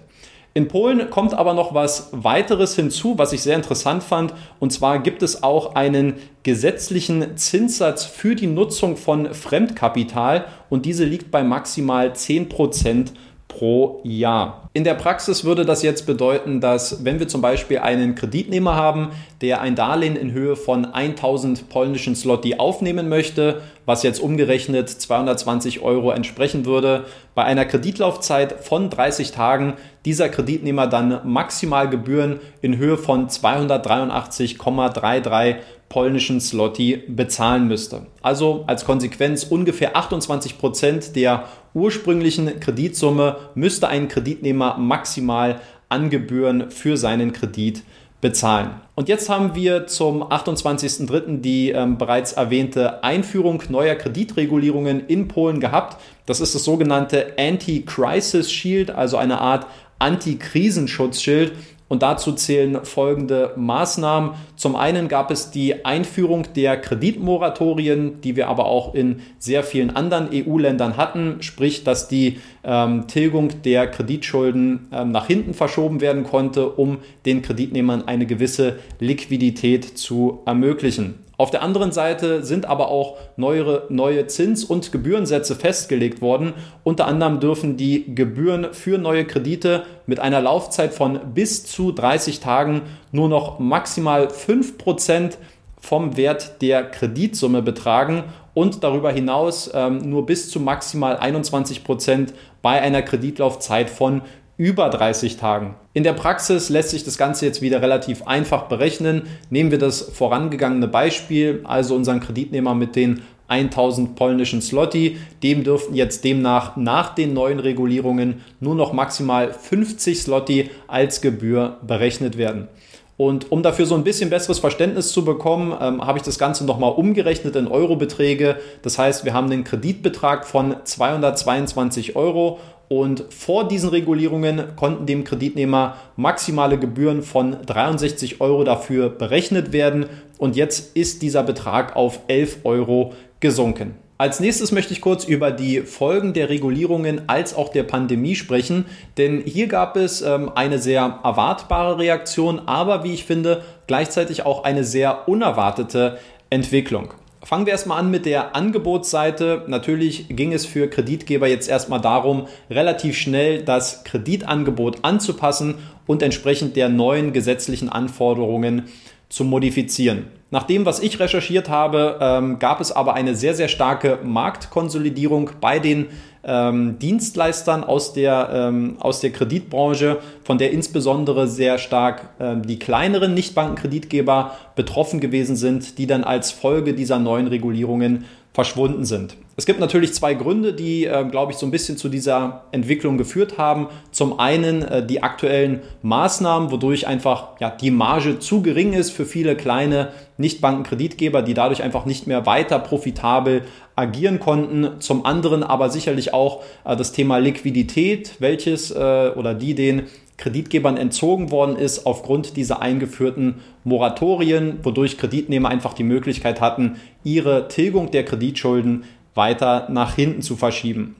In 0.52 0.66
Polen 0.66 1.10
kommt 1.10 1.32
aber 1.32 1.54
noch 1.54 1.74
was 1.74 2.08
weiteres 2.10 2.74
hinzu, 2.74 3.16
was 3.18 3.32
ich 3.32 3.42
sehr 3.42 3.54
interessant 3.54 4.02
fand. 4.02 4.34
Und 4.58 4.72
zwar 4.72 4.98
gibt 4.98 5.22
es 5.22 5.44
auch 5.44 5.76
einen 5.76 6.14
gesetzlichen 6.42 7.36
Zinssatz 7.36 8.04
für 8.04 8.34
die 8.34 8.48
Nutzung 8.48 8.96
von 8.96 9.32
Fremdkapital 9.32 10.46
und 10.68 10.86
diese 10.86 11.04
liegt 11.04 11.30
bei 11.30 11.44
maximal 11.44 12.14
10 12.16 12.48
Prozent 12.48 13.12
pro 13.46 14.00
Jahr. 14.02 14.59
In 14.72 14.84
der 14.84 14.94
Praxis 14.94 15.42
würde 15.42 15.64
das 15.64 15.82
jetzt 15.82 16.06
bedeuten, 16.06 16.60
dass 16.60 17.04
wenn 17.04 17.18
wir 17.18 17.26
zum 17.26 17.40
Beispiel 17.40 17.80
einen 17.80 18.14
Kreditnehmer 18.14 18.76
haben, 18.76 19.08
der 19.40 19.60
ein 19.60 19.74
Darlehen 19.74 20.14
in 20.14 20.30
Höhe 20.30 20.54
von 20.54 20.84
1000 20.84 21.68
polnischen 21.68 22.14
Slotty 22.14 22.54
aufnehmen 22.54 23.08
möchte, 23.08 23.62
was 23.84 24.04
jetzt 24.04 24.20
umgerechnet 24.20 24.88
220 24.88 25.80
Euro 25.80 26.12
entsprechen 26.12 26.66
würde, 26.66 27.06
bei 27.34 27.42
einer 27.42 27.64
Kreditlaufzeit 27.64 28.64
von 28.64 28.90
30 28.90 29.32
Tagen 29.32 29.74
dieser 30.04 30.28
Kreditnehmer 30.28 30.86
dann 30.86 31.20
maximal 31.24 31.90
Gebühren 31.90 32.38
in 32.62 32.76
Höhe 32.76 32.96
von 32.96 33.26
283,33 33.26 35.56
polnischen 35.90 36.40
Slotty 36.40 37.02
bezahlen 37.08 37.66
müsste. 37.66 38.06
Also 38.22 38.64
als 38.68 38.84
Konsequenz 38.84 39.44
ungefähr 39.44 39.96
28 39.96 40.56
Prozent 40.56 41.16
der 41.16 41.44
ursprünglichen 41.74 42.60
Kreditsumme 42.60 43.36
müsste 43.54 43.88
ein 43.88 44.08
Kreditnehmer 44.08 44.78
maximal 44.78 45.60
an 45.88 46.08
Gebühren 46.08 46.70
für 46.70 46.96
seinen 46.96 47.32
Kredit 47.32 47.82
bezahlen. 48.20 48.70
Und 48.94 49.08
jetzt 49.08 49.28
haben 49.28 49.56
wir 49.56 49.88
zum 49.88 50.22
28.03. 50.22 51.40
die 51.40 51.70
ähm, 51.70 51.98
bereits 51.98 52.34
erwähnte 52.34 53.02
Einführung 53.02 53.62
neuer 53.68 53.96
Kreditregulierungen 53.96 55.06
in 55.08 55.26
Polen 55.26 55.58
gehabt. 55.58 56.00
Das 56.26 56.40
ist 56.40 56.54
das 56.54 56.64
sogenannte 56.64 57.32
Anti-Crisis 57.36 58.52
Shield, 58.52 58.90
also 58.90 59.16
eine 59.16 59.40
Art 59.40 59.66
Anti-Krisenschutzschild. 59.98 61.52
Und 61.90 62.04
dazu 62.04 62.30
zählen 62.30 62.84
folgende 62.84 63.52
Maßnahmen. 63.56 64.34
Zum 64.54 64.76
einen 64.76 65.08
gab 65.08 65.32
es 65.32 65.50
die 65.50 65.84
Einführung 65.84 66.46
der 66.54 66.76
Kreditmoratorien, 66.76 68.20
die 68.20 68.36
wir 68.36 68.46
aber 68.46 68.66
auch 68.66 68.94
in 68.94 69.22
sehr 69.40 69.64
vielen 69.64 69.96
anderen 69.96 70.28
EU-Ländern 70.32 70.96
hatten, 70.96 71.38
sprich, 71.42 71.82
dass 71.82 72.06
die 72.06 72.38
ähm, 72.62 73.08
Tilgung 73.08 73.62
der 73.64 73.88
Kreditschulden 73.88 74.86
ähm, 74.92 75.10
nach 75.10 75.26
hinten 75.26 75.52
verschoben 75.52 76.00
werden 76.00 76.22
konnte, 76.22 76.68
um 76.68 76.98
den 77.26 77.42
Kreditnehmern 77.42 78.06
eine 78.06 78.24
gewisse 78.24 78.78
Liquidität 79.00 79.98
zu 79.98 80.42
ermöglichen. 80.46 81.16
Auf 81.40 81.50
der 81.50 81.62
anderen 81.62 81.90
Seite 81.90 82.44
sind 82.44 82.66
aber 82.66 82.88
auch 82.88 83.16
neuere, 83.36 83.86
neue 83.88 84.26
Zins- 84.26 84.62
und 84.62 84.92
Gebührensätze 84.92 85.54
festgelegt 85.56 86.20
worden. 86.20 86.52
Unter 86.84 87.06
anderem 87.06 87.40
dürfen 87.40 87.78
die 87.78 88.14
Gebühren 88.14 88.74
für 88.74 88.98
neue 88.98 89.24
Kredite 89.24 89.84
mit 90.04 90.20
einer 90.20 90.42
Laufzeit 90.42 90.92
von 90.92 91.18
bis 91.32 91.64
zu 91.64 91.92
30 91.92 92.40
Tagen 92.40 92.82
nur 93.10 93.30
noch 93.30 93.58
maximal 93.58 94.26
5% 94.26 95.38
vom 95.80 96.18
Wert 96.18 96.60
der 96.60 96.84
Kreditsumme 96.84 97.62
betragen 97.62 98.24
und 98.52 98.84
darüber 98.84 99.10
hinaus 99.10 99.70
ähm, 99.72 100.10
nur 100.10 100.26
bis 100.26 100.50
zu 100.50 100.60
maximal 100.60 101.16
21% 101.16 102.34
bei 102.60 102.82
einer 102.82 103.00
Kreditlaufzeit 103.00 103.88
von 103.88 104.20
über 104.60 104.90
30 104.90 105.38
Tagen. 105.38 105.74
In 105.94 106.02
der 106.04 106.12
Praxis 106.12 106.68
lässt 106.68 106.90
sich 106.90 107.02
das 107.02 107.16
Ganze 107.16 107.46
jetzt 107.46 107.62
wieder 107.62 107.80
relativ 107.80 108.26
einfach 108.26 108.64
berechnen. 108.64 109.22
Nehmen 109.48 109.70
wir 109.70 109.78
das 109.78 110.02
vorangegangene 110.02 110.86
Beispiel, 110.86 111.62
also 111.64 111.94
unseren 111.94 112.20
Kreditnehmer 112.20 112.74
mit 112.74 112.94
den 112.94 113.22
1000 113.48 114.16
polnischen 114.16 114.60
Slotty. 114.60 115.16
Dem 115.42 115.64
dürften 115.64 115.94
jetzt 115.94 116.24
demnach 116.24 116.76
nach 116.76 117.14
den 117.14 117.32
neuen 117.32 117.58
Regulierungen 117.58 118.42
nur 118.60 118.74
noch 118.74 118.92
maximal 118.92 119.50
50 119.50 120.20
Slotty 120.20 120.68
als 120.88 121.22
Gebühr 121.22 121.78
berechnet 121.80 122.36
werden. 122.36 122.68
Und 123.16 123.50
um 123.50 123.62
dafür 123.62 123.86
so 123.86 123.94
ein 123.94 124.04
bisschen 124.04 124.28
besseres 124.28 124.58
Verständnis 124.58 125.12
zu 125.12 125.24
bekommen, 125.24 125.74
ähm, 125.80 126.06
habe 126.06 126.18
ich 126.18 126.24
das 126.24 126.38
Ganze 126.38 126.66
nochmal 126.66 126.92
umgerechnet 126.92 127.56
in 127.56 127.66
Eurobeträge. 127.66 128.56
Das 128.82 128.98
heißt, 128.98 129.24
wir 129.24 129.32
haben 129.32 129.48
den 129.48 129.64
Kreditbetrag 129.64 130.46
von 130.46 130.76
222 130.84 132.14
Euro 132.14 132.58
und 132.92 133.24
vor 133.32 133.68
diesen 133.68 133.90
Regulierungen 133.90 134.74
konnten 134.74 135.06
dem 135.06 135.22
Kreditnehmer 135.22 135.94
maximale 136.16 136.76
Gebühren 136.76 137.22
von 137.22 137.56
63 137.64 138.40
Euro 138.40 138.64
dafür 138.64 139.08
berechnet 139.10 139.72
werden. 139.72 140.06
Und 140.38 140.56
jetzt 140.56 140.96
ist 140.96 141.22
dieser 141.22 141.44
Betrag 141.44 141.94
auf 141.94 142.18
11 142.26 142.64
Euro 142.64 143.14
gesunken. 143.38 143.94
Als 144.18 144.40
nächstes 144.40 144.72
möchte 144.72 144.92
ich 144.92 145.00
kurz 145.00 145.24
über 145.24 145.52
die 145.52 145.82
Folgen 145.82 146.32
der 146.32 146.48
Regulierungen 146.48 147.28
als 147.28 147.54
auch 147.54 147.68
der 147.68 147.84
Pandemie 147.84 148.34
sprechen, 148.34 148.86
denn 149.16 149.40
hier 149.40 149.68
gab 149.68 149.96
es 149.96 150.20
ähm, 150.20 150.50
eine 150.52 150.80
sehr 150.80 151.20
erwartbare 151.22 151.96
Reaktion, 151.96 152.58
aber 152.66 153.04
wie 153.04 153.14
ich 153.14 153.24
finde, 153.24 153.62
gleichzeitig 153.86 154.44
auch 154.44 154.64
eine 154.64 154.82
sehr 154.82 155.28
unerwartete 155.28 156.18
Entwicklung. 156.50 157.14
Fangen 157.50 157.66
wir 157.66 157.72
erstmal 157.72 157.98
an 157.98 158.12
mit 158.12 158.26
der 158.26 158.54
Angebotsseite. 158.54 159.64
Natürlich 159.66 160.26
ging 160.28 160.52
es 160.52 160.66
für 160.66 160.86
Kreditgeber 160.86 161.48
jetzt 161.48 161.68
erstmal 161.68 162.00
darum, 162.00 162.46
relativ 162.70 163.18
schnell 163.18 163.64
das 163.64 164.04
Kreditangebot 164.04 164.98
anzupassen 165.02 165.74
und 166.06 166.22
entsprechend 166.22 166.76
der 166.76 166.88
neuen 166.88 167.32
gesetzlichen 167.32 167.88
Anforderungen 167.88 168.84
zu 169.28 169.42
modifizieren. 169.42 170.26
Nach 170.52 170.62
dem, 170.62 170.86
was 170.86 171.00
ich 171.00 171.18
recherchiert 171.18 171.68
habe, 171.68 172.18
ähm, 172.20 172.60
gab 172.60 172.80
es 172.80 172.92
aber 172.92 173.14
eine 173.14 173.34
sehr, 173.34 173.54
sehr 173.54 173.66
starke 173.66 174.20
Marktkonsolidierung 174.22 175.50
bei 175.60 175.80
den 175.80 176.06
ähm, 176.44 176.98
Dienstleistern 176.98 177.84
aus 177.84 178.12
der, 178.12 178.50
ähm, 178.52 178.96
aus 179.00 179.20
der 179.20 179.30
Kreditbranche, 179.30 180.18
von 180.42 180.58
der 180.58 180.72
insbesondere 180.72 181.46
sehr 181.46 181.78
stark 181.78 182.30
ähm, 182.40 182.66
die 182.66 182.78
kleineren 182.78 183.34
Nichtbankenkreditgeber 183.34 184.52
betroffen 184.74 185.20
gewesen 185.20 185.56
sind, 185.56 185.98
die 185.98 186.06
dann 186.06 186.24
als 186.24 186.50
Folge 186.50 186.94
dieser 186.94 187.18
neuen 187.18 187.46
Regulierungen 187.46 188.24
verschwunden 188.52 189.04
sind. 189.04 189.36
Es 189.56 189.66
gibt 189.66 189.78
natürlich 189.78 190.14
zwei 190.14 190.34
Gründe, 190.34 190.72
die, 190.72 191.04
äh, 191.04 191.24
glaube 191.24 191.52
ich, 191.52 191.58
so 191.58 191.66
ein 191.66 191.70
bisschen 191.70 191.96
zu 191.96 192.08
dieser 192.08 192.64
Entwicklung 192.72 193.18
geführt 193.18 193.58
haben. 193.58 193.88
Zum 194.10 194.40
einen 194.40 194.82
äh, 194.82 195.06
die 195.06 195.22
aktuellen 195.22 195.82
Maßnahmen, 196.02 196.70
wodurch 196.70 197.06
einfach 197.06 197.60
ja, 197.60 197.70
die 197.70 197.90
Marge 197.90 198.38
zu 198.38 198.62
gering 198.62 198.92
ist 198.92 199.10
für 199.10 199.26
viele 199.26 199.56
kleine 199.56 200.08
Nichtbankenkreditgeber, 200.38 201.42
die 201.42 201.54
dadurch 201.54 201.82
einfach 201.82 202.06
nicht 202.06 202.26
mehr 202.26 202.46
weiter 202.46 202.78
profitabel 202.78 203.62
agieren 203.96 204.40
konnten. 204.40 205.00
Zum 205.00 205.26
anderen 205.26 205.62
aber 205.62 205.90
sicherlich 205.90 206.32
auch 206.34 206.62
äh, 206.84 206.96
das 206.96 207.12
Thema 207.12 207.38
Liquidität, 207.38 208.36
welches 208.40 208.90
äh, 208.90 209.30
oder 209.36 209.54
die 209.54 209.74
den 209.74 210.04
Kreditgebern 210.40 210.96
entzogen 210.96 211.50
worden 211.50 211.76
ist 211.76 212.06
aufgrund 212.06 212.56
dieser 212.56 212.80
eingeführten 212.80 213.56
Moratorien, 213.84 214.78
wodurch 214.82 215.18
Kreditnehmer 215.18 215.68
einfach 215.68 215.92
die 215.92 216.02
Möglichkeit 216.02 216.62
hatten, 216.62 216.96
ihre 217.22 217.68
Tilgung 217.68 218.10
der 218.10 218.24
Kreditschulden 218.24 219.04
weiter 219.34 219.88
nach 219.90 220.14
hinten 220.14 220.40
zu 220.40 220.56
verschieben. 220.56 221.16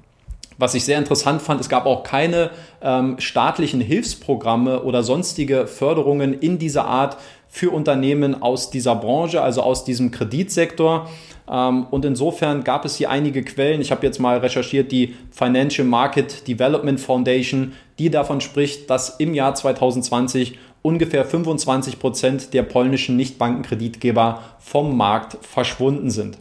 Was 0.57 0.75
ich 0.75 0.85
sehr 0.85 0.99
interessant 0.99 1.43
fand, 1.43 1.61
es 1.61 1.69
gab 1.69 1.85
auch 1.85 2.03
keine 2.03 2.51
ähm, 2.83 3.17
staatlichen 3.19 3.83
Hilfsprogramme 3.83 4.83
oder 4.83 5.03
sonstige 5.03 5.67
Förderungen 5.67 6.33
in 6.33 6.59
dieser 6.59 6.87
Art 6.87 7.19
für 7.51 7.71
Unternehmen 7.71 8.41
aus 8.41 8.71
dieser 8.71 8.95
Branche, 8.95 9.43
also 9.43 9.63
aus 9.63 9.85
diesem 9.85 10.13
Kreditsektor. 10.13 11.11
Ähm, 11.51 11.87
und 11.91 12.05
insofern 12.05 12.63
gab 12.63 12.85
es 12.85 12.97
hier 12.97 13.11
einige 13.11 13.43
Quellen. 13.43 13.81
Ich 13.81 13.91
habe 13.91 14.07
jetzt 14.07 14.21
mal 14.21 14.39
recherchiert, 14.39 14.93
die 14.93 15.17
Financial 15.33 15.87
Market 15.87 16.47
Development 16.47 17.01
Foundation, 17.01 17.73
die 17.99 18.09
davon 18.09 18.41
spricht, 18.41 18.89
dass 18.89 19.17
im 19.19 19.35
Jahr 19.35 19.55
2020 19.55 20.59
ungefähr 20.83 21.25
25 21.25 21.99
Prozent 21.99 22.55
der 22.55 22.63
polnischen 22.63 23.17
Nichtbankenkreditgeber 23.17 24.41
vom 24.61 24.97
Markt 24.97 25.37
verschwunden 25.43 26.09
sind. 26.11 26.39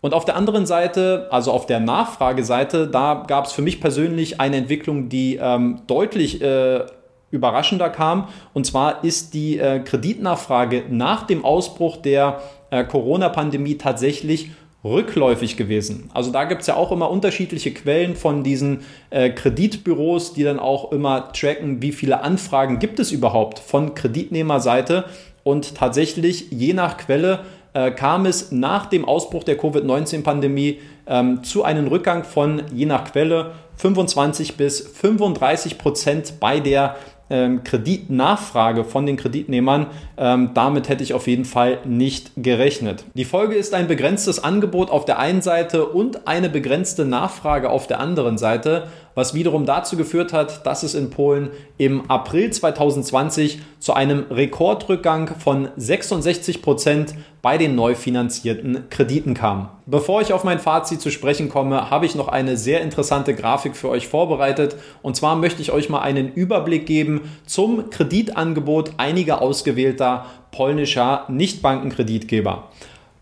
Und 0.00 0.14
auf 0.14 0.24
der 0.24 0.36
anderen 0.36 0.66
Seite, 0.66 1.28
also 1.30 1.52
auf 1.52 1.66
der 1.66 1.80
Nachfrageseite, 1.80 2.88
da 2.88 3.24
gab 3.26 3.46
es 3.46 3.52
für 3.52 3.62
mich 3.62 3.80
persönlich 3.80 4.40
eine 4.40 4.56
Entwicklung, 4.56 5.08
die 5.08 5.38
ähm, 5.40 5.82
deutlich 5.86 6.40
äh, 6.40 6.84
überraschender 7.30 7.90
kam. 7.90 8.28
Und 8.54 8.66
zwar 8.66 9.04
ist 9.04 9.34
die 9.34 9.58
äh, 9.58 9.80
Kreditnachfrage 9.80 10.84
nach 10.88 11.26
dem 11.26 11.44
Ausbruch 11.44 11.96
der 11.96 12.40
äh, 12.70 12.84
Corona-Pandemie 12.84 13.78
tatsächlich 13.78 14.50
rückläufig 14.84 15.56
gewesen. 15.56 16.10
Also 16.14 16.30
da 16.30 16.44
gibt 16.44 16.60
es 16.60 16.68
ja 16.68 16.76
auch 16.76 16.92
immer 16.92 17.10
unterschiedliche 17.10 17.72
Quellen 17.72 18.14
von 18.14 18.44
diesen 18.44 18.80
äh, 19.10 19.30
Kreditbüros, 19.30 20.32
die 20.32 20.44
dann 20.44 20.60
auch 20.60 20.92
immer 20.92 21.32
tracken, 21.32 21.82
wie 21.82 21.92
viele 21.92 22.22
Anfragen 22.22 22.78
gibt 22.78 23.00
es 23.00 23.10
überhaupt 23.10 23.58
von 23.58 23.94
Kreditnehmerseite. 23.94 25.04
Und 25.42 25.74
tatsächlich, 25.74 26.50
je 26.50 26.72
nach 26.72 26.96
Quelle, 26.96 27.40
äh, 27.72 27.90
kam 27.90 28.26
es 28.26 28.52
nach 28.52 28.86
dem 28.86 29.04
Ausbruch 29.04 29.44
der 29.44 29.58
Covid-19-Pandemie 29.58 30.78
ähm, 31.06 31.42
zu 31.44 31.62
einem 31.62 31.88
Rückgang 31.88 32.24
von, 32.24 32.62
je 32.72 32.86
nach 32.86 33.12
Quelle, 33.12 33.52
25 33.76 34.56
bis 34.56 34.80
35 34.80 35.78
Prozent 35.78 36.40
bei 36.40 36.60
der 36.60 36.96
ähm, 37.30 37.64
Kreditnachfrage 37.64 38.84
von 38.84 39.06
den 39.06 39.16
Kreditnehmern. 39.16 39.86
Ähm, 40.16 40.50
damit 40.54 40.88
hätte 40.88 41.02
ich 41.02 41.14
auf 41.14 41.26
jeden 41.26 41.44
Fall 41.44 41.78
nicht 41.84 42.30
gerechnet. 42.36 43.04
Die 43.14 43.24
Folge 43.24 43.54
ist 43.54 43.74
ein 43.74 43.88
begrenztes 43.88 44.42
Angebot 44.42 44.90
auf 44.90 45.04
der 45.04 45.18
einen 45.18 45.42
Seite 45.42 45.86
und 45.86 46.26
eine 46.26 46.48
begrenzte 46.48 47.04
Nachfrage 47.04 47.70
auf 47.70 47.86
der 47.86 48.00
anderen 48.00 48.38
Seite 48.38 48.88
was 49.16 49.34
wiederum 49.34 49.64
dazu 49.64 49.96
geführt 49.96 50.32
hat, 50.32 50.64
dass 50.66 50.84
es 50.84 50.94
in 50.94 51.10
Polen 51.10 51.50
im 51.78 52.08
April 52.08 52.52
2020 52.52 53.60
zu 53.80 53.94
einem 53.94 54.26
Rekordrückgang 54.30 55.34
von 55.38 55.70
66 55.76 56.60
Prozent 56.60 57.14
bei 57.40 57.56
den 57.56 57.74
neu 57.74 57.94
finanzierten 57.94 58.90
Krediten 58.90 59.32
kam. 59.32 59.70
Bevor 59.86 60.20
ich 60.20 60.34
auf 60.34 60.44
mein 60.44 60.58
Fazit 60.58 61.00
zu 61.00 61.10
sprechen 61.10 61.48
komme, 61.48 61.90
habe 61.90 62.04
ich 62.04 62.14
noch 62.14 62.28
eine 62.28 62.58
sehr 62.58 62.82
interessante 62.82 63.34
Grafik 63.34 63.74
für 63.74 63.88
euch 63.88 64.06
vorbereitet. 64.06 64.76
Und 65.00 65.16
zwar 65.16 65.34
möchte 65.34 65.62
ich 65.62 65.72
euch 65.72 65.88
mal 65.88 66.00
einen 66.00 66.32
Überblick 66.32 66.84
geben 66.86 67.22
zum 67.46 67.88
Kreditangebot 67.88 68.92
einiger 68.98 69.40
ausgewählter 69.40 70.26
polnischer 70.50 71.24
Nichtbankenkreditgeber. 71.28 72.68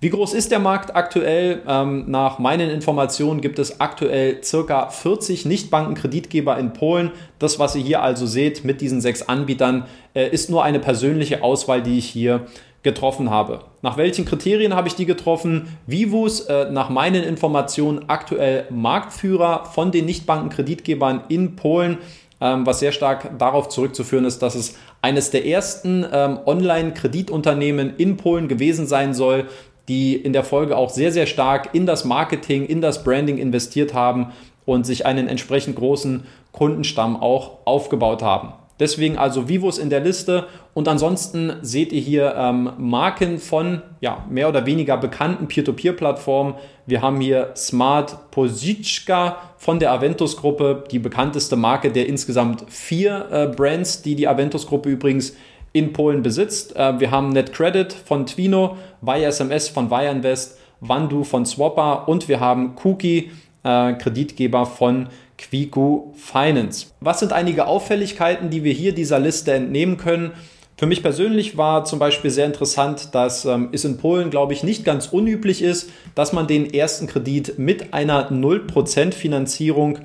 Wie 0.04 0.10
groß 0.10 0.34
ist 0.34 0.50
der 0.50 0.58
Markt 0.58 0.94
aktuell? 0.94 1.62
Ähm, 1.66 2.04
nach 2.08 2.38
meinen 2.38 2.68
Informationen 2.68 3.40
gibt 3.40 3.58
es 3.58 3.80
aktuell 3.80 4.44
circa 4.44 4.90
40 4.90 5.46
Nichtbankenkreditgeber 5.46 6.58
in 6.58 6.74
Polen. 6.74 7.10
Das, 7.38 7.58
was 7.58 7.74
ihr 7.74 7.82
hier 7.82 8.02
also 8.02 8.26
seht 8.26 8.66
mit 8.66 8.82
diesen 8.82 9.00
sechs 9.00 9.22
Anbietern, 9.22 9.86
äh, 10.12 10.28
ist 10.28 10.50
nur 10.50 10.62
eine 10.62 10.78
persönliche 10.78 11.42
Auswahl, 11.42 11.82
die 11.82 11.96
ich 11.96 12.04
hier 12.04 12.44
getroffen 12.82 13.30
habe. 13.30 13.60
Nach 13.80 13.96
welchen 13.96 14.26
Kriterien 14.26 14.74
habe 14.74 14.88
ich 14.88 14.94
die 14.94 15.06
getroffen? 15.06 15.74
Vivus, 15.86 16.40
äh, 16.40 16.70
nach 16.70 16.90
meinen 16.90 17.24
Informationen 17.24 18.04
aktuell 18.06 18.66
Marktführer 18.68 19.64
von 19.72 19.90
den 19.90 20.04
Nichtbankenkreditgebern 20.04 21.22
in 21.30 21.56
Polen 21.56 21.96
ähm, 22.40 22.66
was 22.66 22.80
sehr 22.80 22.92
stark 22.92 23.38
darauf 23.38 23.70
zurückzuführen 23.70 24.26
ist, 24.26 24.42
dass 24.42 24.54
es 24.54 24.76
eines 25.00 25.30
der 25.30 25.46
ersten 25.46 26.04
ähm, 26.12 26.38
Online-Kreditunternehmen 26.44 27.94
in 27.96 28.16
Polen 28.18 28.48
gewesen 28.48 28.86
sein 28.86 29.14
soll, 29.14 29.46
die 29.88 30.14
in 30.16 30.32
der 30.32 30.44
Folge 30.44 30.76
auch 30.76 30.90
sehr, 30.90 31.12
sehr 31.12 31.26
stark 31.26 31.70
in 31.74 31.86
das 31.86 32.04
Marketing, 32.04 32.64
in 32.64 32.80
das 32.80 33.04
Branding 33.04 33.38
investiert 33.38 33.94
haben 33.94 34.32
und 34.64 34.86
sich 34.86 35.06
einen 35.06 35.28
entsprechend 35.28 35.76
großen 35.76 36.24
Kundenstamm 36.52 37.20
auch 37.20 37.58
aufgebaut 37.64 38.22
haben. 38.22 38.54
Deswegen 38.80 39.18
also 39.18 39.48
Vivos 39.48 39.78
in 39.78 39.88
der 39.88 40.00
Liste 40.00 40.48
und 40.72 40.88
ansonsten 40.88 41.52
seht 41.62 41.92
ihr 41.92 42.00
hier 42.00 42.34
ähm, 42.36 42.72
Marken 42.76 43.38
von 43.38 43.82
ja, 44.00 44.24
mehr 44.28 44.48
oder 44.48 44.66
weniger 44.66 44.96
bekannten 44.96 45.46
Peer-to-Peer-Plattformen. 45.46 46.54
Wir 46.84 47.00
haben 47.00 47.20
hier 47.20 47.52
Smart 47.54 48.32
Posichka 48.32 49.36
von 49.58 49.78
der 49.78 49.92
Aventus-Gruppe, 49.92 50.84
die 50.90 50.98
bekannteste 50.98 51.54
Marke 51.54 51.92
der 51.92 52.08
insgesamt 52.08 52.64
vier 52.68 53.28
äh, 53.30 53.46
Brands, 53.46 54.02
die 54.02 54.16
die 54.16 54.26
Aventus-Gruppe 54.26 54.88
übrigens 54.88 55.36
in 55.74 55.92
Polen 55.92 56.22
besitzt. 56.22 56.74
Äh, 56.76 56.98
wir 57.00 57.10
haben 57.10 57.28
NetCredit 57.30 57.92
von 57.92 58.24
Twino, 58.24 58.78
Via 59.02 59.28
SMS 59.28 59.68
von 59.68 59.90
Via 59.90 60.10
Invest, 60.10 60.58
Wandu 60.80 61.24
von 61.24 61.44
Swapper 61.44 62.08
und 62.08 62.28
wir 62.28 62.40
haben 62.40 62.76
Cookie, 62.82 63.32
äh, 63.64 63.92
Kreditgeber 63.94 64.64
von 64.64 65.08
Quiku 65.36 66.12
Finance. 66.14 66.86
Was 67.00 67.20
sind 67.20 67.32
einige 67.32 67.66
Auffälligkeiten, 67.66 68.50
die 68.50 68.64
wir 68.64 68.72
hier 68.72 68.94
dieser 68.94 69.18
Liste 69.18 69.52
entnehmen 69.52 69.96
können? 69.96 70.30
Für 70.76 70.86
mich 70.86 71.02
persönlich 71.02 71.56
war 71.56 71.84
zum 71.84 71.98
Beispiel 71.98 72.30
sehr 72.30 72.46
interessant, 72.46 73.14
dass 73.14 73.44
ähm, 73.44 73.68
es 73.72 73.84
in 73.84 73.96
Polen, 73.96 74.30
glaube 74.30 74.52
ich, 74.52 74.62
nicht 74.62 74.84
ganz 74.84 75.06
unüblich 75.06 75.62
ist, 75.62 75.90
dass 76.14 76.32
man 76.32 76.46
den 76.46 76.72
ersten 76.72 77.06
Kredit 77.06 77.58
mit 77.58 77.94
einer 77.94 78.30
0% 78.30 79.12
Finanzierung 79.12 79.98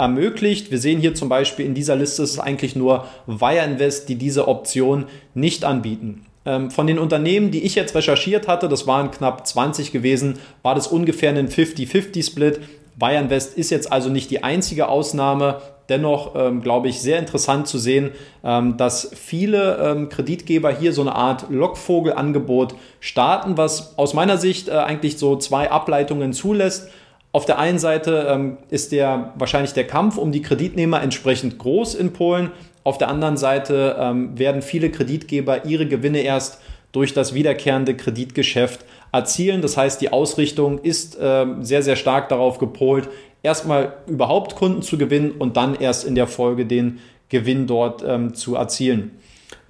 ermöglicht. 0.00 0.70
Wir 0.70 0.78
sehen 0.78 1.00
hier 1.00 1.14
zum 1.14 1.28
Beispiel 1.28 1.66
in 1.66 1.74
dieser 1.74 1.94
Liste 1.94 2.22
ist 2.22 2.32
es 2.32 2.38
eigentlich 2.40 2.74
nur 2.74 3.06
Wire 3.26 3.64
Invest, 3.64 4.08
die 4.08 4.16
diese 4.16 4.48
Option 4.48 5.06
nicht 5.34 5.64
anbieten. 5.64 6.26
Ähm, 6.46 6.70
von 6.70 6.86
den 6.86 6.98
Unternehmen, 6.98 7.50
die 7.50 7.62
ich 7.62 7.74
jetzt 7.74 7.94
recherchiert 7.94 8.48
hatte, 8.48 8.68
das 8.68 8.86
waren 8.86 9.10
knapp 9.10 9.46
20 9.46 9.92
gewesen, 9.92 10.38
war 10.62 10.74
das 10.74 10.86
ungefähr 10.86 11.30
ein 11.30 11.48
50-50-Split. 11.48 12.60
Wire 12.96 13.20
Invest 13.20 13.56
ist 13.56 13.70
jetzt 13.70 13.92
also 13.92 14.08
nicht 14.08 14.30
die 14.30 14.42
einzige 14.42 14.88
Ausnahme. 14.88 15.60
Dennoch 15.90 16.34
ähm, 16.36 16.62
glaube 16.62 16.88
ich 16.88 17.00
sehr 17.00 17.18
interessant 17.18 17.66
zu 17.66 17.76
sehen, 17.76 18.12
ähm, 18.44 18.76
dass 18.76 19.10
viele 19.14 19.76
ähm, 19.78 20.08
Kreditgeber 20.08 20.72
hier 20.72 20.92
so 20.92 21.00
eine 21.00 21.14
Art 21.14 21.50
Lockvogelangebot 21.50 22.74
starten, 23.00 23.56
was 23.56 23.98
aus 23.98 24.14
meiner 24.14 24.38
Sicht 24.38 24.68
äh, 24.68 24.72
eigentlich 24.72 25.18
so 25.18 25.36
zwei 25.36 25.70
Ableitungen 25.70 26.32
zulässt. 26.32 26.88
Auf 27.32 27.46
der 27.46 27.58
einen 27.58 27.78
Seite 27.78 28.26
ähm, 28.28 28.58
ist 28.70 28.90
der 28.90 29.32
wahrscheinlich 29.36 29.72
der 29.72 29.86
Kampf 29.86 30.18
um 30.18 30.32
die 30.32 30.42
Kreditnehmer 30.42 31.00
entsprechend 31.00 31.58
groß 31.58 31.94
in 31.94 32.12
Polen. 32.12 32.50
Auf 32.82 32.98
der 32.98 33.08
anderen 33.08 33.36
Seite 33.36 33.96
ähm, 34.00 34.36
werden 34.38 34.62
viele 34.62 34.90
Kreditgeber 34.90 35.64
ihre 35.64 35.86
Gewinne 35.86 36.20
erst 36.20 36.60
durch 36.92 37.14
das 37.14 37.32
wiederkehrende 37.32 37.96
Kreditgeschäft 37.96 38.84
erzielen. 39.12 39.62
Das 39.62 39.76
heißt, 39.76 40.00
die 40.00 40.12
Ausrichtung 40.12 40.78
ist 40.78 41.20
äh, 41.20 41.46
sehr, 41.60 41.84
sehr 41.84 41.94
stark 41.94 42.28
darauf 42.28 42.58
gepolt, 42.58 43.08
erstmal 43.44 43.94
überhaupt 44.08 44.56
Kunden 44.56 44.82
zu 44.82 44.98
gewinnen 44.98 45.30
und 45.30 45.56
dann 45.56 45.76
erst 45.76 46.04
in 46.04 46.16
der 46.16 46.26
Folge 46.26 46.66
den 46.66 46.98
Gewinn 47.28 47.68
dort 47.68 48.02
ähm, 48.04 48.34
zu 48.34 48.56
erzielen. 48.56 49.12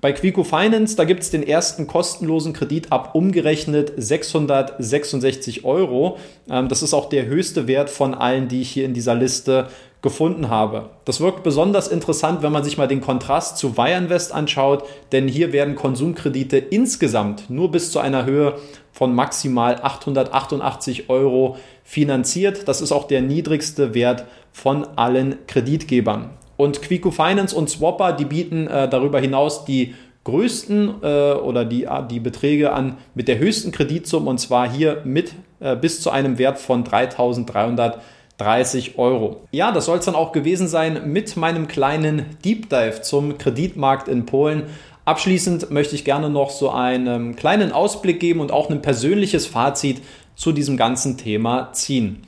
Bei 0.00 0.12
Quico 0.12 0.44
Finance, 0.44 0.96
da 0.96 1.04
gibt 1.04 1.22
es 1.22 1.30
den 1.30 1.42
ersten 1.46 1.86
kostenlosen 1.86 2.54
Kredit 2.54 2.90
ab 2.90 3.14
umgerechnet 3.14 3.92
666 3.98 5.66
Euro. 5.66 6.16
Ähm, 6.48 6.68
das 6.68 6.82
ist 6.82 6.94
auch 6.94 7.10
der 7.10 7.26
höchste 7.26 7.66
Wert 7.66 7.90
von 7.90 8.14
allen, 8.14 8.48
die 8.48 8.62
ich 8.62 8.70
hier 8.70 8.86
in 8.86 8.94
dieser 8.94 9.14
Liste 9.14 9.68
gefunden 10.00 10.48
habe. 10.48 10.88
Das 11.04 11.20
wirkt 11.20 11.42
besonders 11.42 11.88
interessant, 11.88 12.42
wenn 12.42 12.50
man 12.50 12.64
sich 12.64 12.78
mal 12.78 12.88
den 12.88 13.02
Kontrast 13.02 13.58
zu 13.58 13.76
Wireinvest 13.76 14.32
anschaut, 14.32 14.84
denn 15.12 15.28
hier 15.28 15.52
werden 15.52 15.74
Konsumkredite 15.74 16.56
insgesamt 16.56 17.50
nur 17.50 17.70
bis 17.70 17.92
zu 17.92 17.98
einer 17.98 18.24
Höhe 18.24 18.54
von 18.92 19.14
maximal 19.14 19.80
888 19.82 21.10
Euro 21.10 21.58
finanziert. 21.84 22.66
Das 22.68 22.80
ist 22.80 22.92
auch 22.92 23.06
der 23.06 23.20
niedrigste 23.20 23.92
Wert 23.92 24.24
von 24.50 24.86
allen 24.96 25.36
Kreditgebern. 25.46 26.30
Und 26.60 26.82
Quico 26.82 27.10
Finance 27.10 27.56
und 27.56 27.70
Swapper, 27.70 28.12
die 28.12 28.26
bieten 28.26 28.66
äh, 28.66 28.86
darüber 28.86 29.18
hinaus 29.18 29.64
die 29.64 29.94
größten 30.24 30.96
äh, 31.02 31.32
oder 31.32 31.64
die, 31.64 31.84
äh, 31.84 32.06
die 32.06 32.20
Beträge 32.20 32.74
an 32.74 32.98
mit 33.14 33.28
der 33.28 33.38
höchsten 33.38 33.72
Kreditsumme 33.72 34.28
und 34.28 34.36
zwar 34.36 34.70
hier 34.70 35.00
mit 35.04 35.32
äh, 35.60 35.74
bis 35.74 36.02
zu 36.02 36.10
einem 36.10 36.36
Wert 36.36 36.58
von 36.58 36.84
3.330 36.84 38.98
Euro. 38.98 39.48
Ja, 39.52 39.72
das 39.72 39.86
soll 39.86 40.00
es 40.00 40.04
dann 40.04 40.14
auch 40.14 40.32
gewesen 40.32 40.68
sein 40.68 41.10
mit 41.10 41.34
meinem 41.38 41.66
kleinen 41.66 42.26
Deep 42.44 42.68
Dive 42.68 43.00
zum 43.00 43.38
Kreditmarkt 43.38 44.08
in 44.08 44.26
Polen. 44.26 44.64
Abschließend 45.06 45.70
möchte 45.70 45.94
ich 45.94 46.04
gerne 46.04 46.28
noch 46.28 46.50
so 46.50 46.68
einen 46.68 47.36
kleinen 47.36 47.72
Ausblick 47.72 48.20
geben 48.20 48.40
und 48.40 48.52
auch 48.52 48.68
ein 48.68 48.82
persönliches 48.82 49.46
Fazit 49.46 50.02
zu 50.36 50.52
diesem 50.52 50.76
ganzen 50.76 51.16
Thema 51.16 51.72
ziehen. 51.72 52.26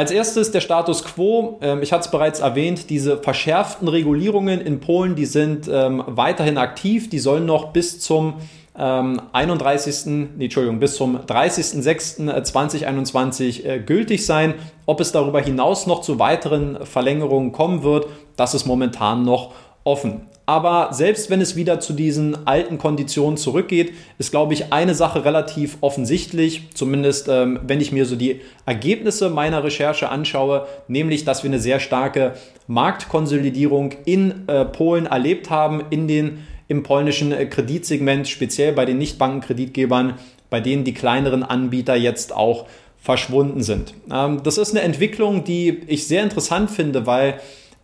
Als 0.00 0.10
erstes 0.10 0.50
der 0.50 0.62
Status 0.62 1.04
quo. 1.04 1.58
Ähm, 1.60 1.82
ich 1.82 1.92
hatte 1.92 2.06
es 2.06 2.10
bereits 2.10 2.40
erwähnt, 2.40 2.88
diese 2.88 3.18
verschärften 3.18 3.86
Regulierungen 3.86 4.58
in 4.58 4.80
Polen, 4.80 5.14
die 5.14 5.26
sind 5.26 5.68
ähm, 5.70 6.02
weiterhin 6.06 6.56
aktiv. 6.56 7.10
Die 7.10 7.18
sollen 7.18 7.44
noch 7.44 7.74
bis 7.74 8.00
zum 8.00 8.36
31. 8.72 10.06
Ähm, 10.06 10.30
nee, 10.38 10.44
Entschuldigung, 10.44 10.80
bis 10.80 10.94
zum 10.94 11.18
30.06.2021 11.18 13.62
äh, 13.62 13.80
gültig 13.80 14.24
sein. 14.24 14.54
Ob 14.86 15.00
es 15.00 15.12
darüber 15.12 15.42
hinaus 15.42 15.86
noch 15.86 16.00
zu 16.00 16.18
weiteren 16.18 16.86
Verlängerungen 16.86 17.52
kommen 17.52 17.82
wird, 17.82 18.06
das 18.36 18.54
ist 18.54 18.64
momentan 18.64 19.26
noch 19.26 19.52
offen. 19.84 20.29
Aber 20.50 20.92
selbst 20.92 21.30
wenn 21.30 21.40
es 21.40 21.54
wieder 21.54 21.78
zu 21.78 21.92
diesen 21.92 22.44
alten 22.48 22.76
Konditionen 22.76 23.36
zurückgeht, 23.36 23.92
ist, 24.18 24.32
glaube 24.32 24.52
ich, 24.52 24.72
eine 24.72 24.96
Sache 24.96 25.24
relativ 25.24 25.78
offensichtlich, 25.80 26.70
zumindest 26.74 27.28
ähm, 27.28 27.60
wenn 27.68 27.80
ich 27.80 27.92
mir 27.92 28.04
so 28.04 28.16
die 28.16 28.40
Ergebnisse 28.66 29.30
meiner 29.30 29.62
Recherche 29.62 30.08
anschaue, 30.08 30.66
nämlich, 30.88 31.24
dass 31.24 31.44
wir 31.44 31.50
eine 31.50 31.60
sehr 31.60 31.78
starke 31.78 32.34
Marktkonsolidierung 32.66 33.92
in 34.06 34.48
äh, 34.48 34.64
Polen 34.64 35.06
erlebt 35.06 35.50
haben, 35.50 35.84
in 35.90 36.08
den, 36.08 36.40
im 36.66 36.82
polnischen 36.82 37.30
äh, 37.30 37.46
Kreditsegment, 37.46 38.26
speziell 38.26 38.72
bei 38.72 38.86
den 38.86 38.98
Nichtbankenkreditgebern, 38.98 40.14
bei 40.50 40.58
denen 40.58 40.82
die 40.82 40.94
kleineren 40.94 41.44
Anbieter 41.44 41.94
jetzt 41.94 42.34
auch 42.34 42.66
verschwunden 42.98 43.62
sind. 43.62 43.94
Ähm, 44.12 44.42
das 44.42 44.58
ist 44.58 44.72
eine 44.72 44.80
Entwicklung, 44.80 45.44
die 45.44 45.82
ich 45.86 46.08
sehr 46.08 46.24
interessant 46.24 46.72
finde, 46.72 47.06
weil 47.06 47.38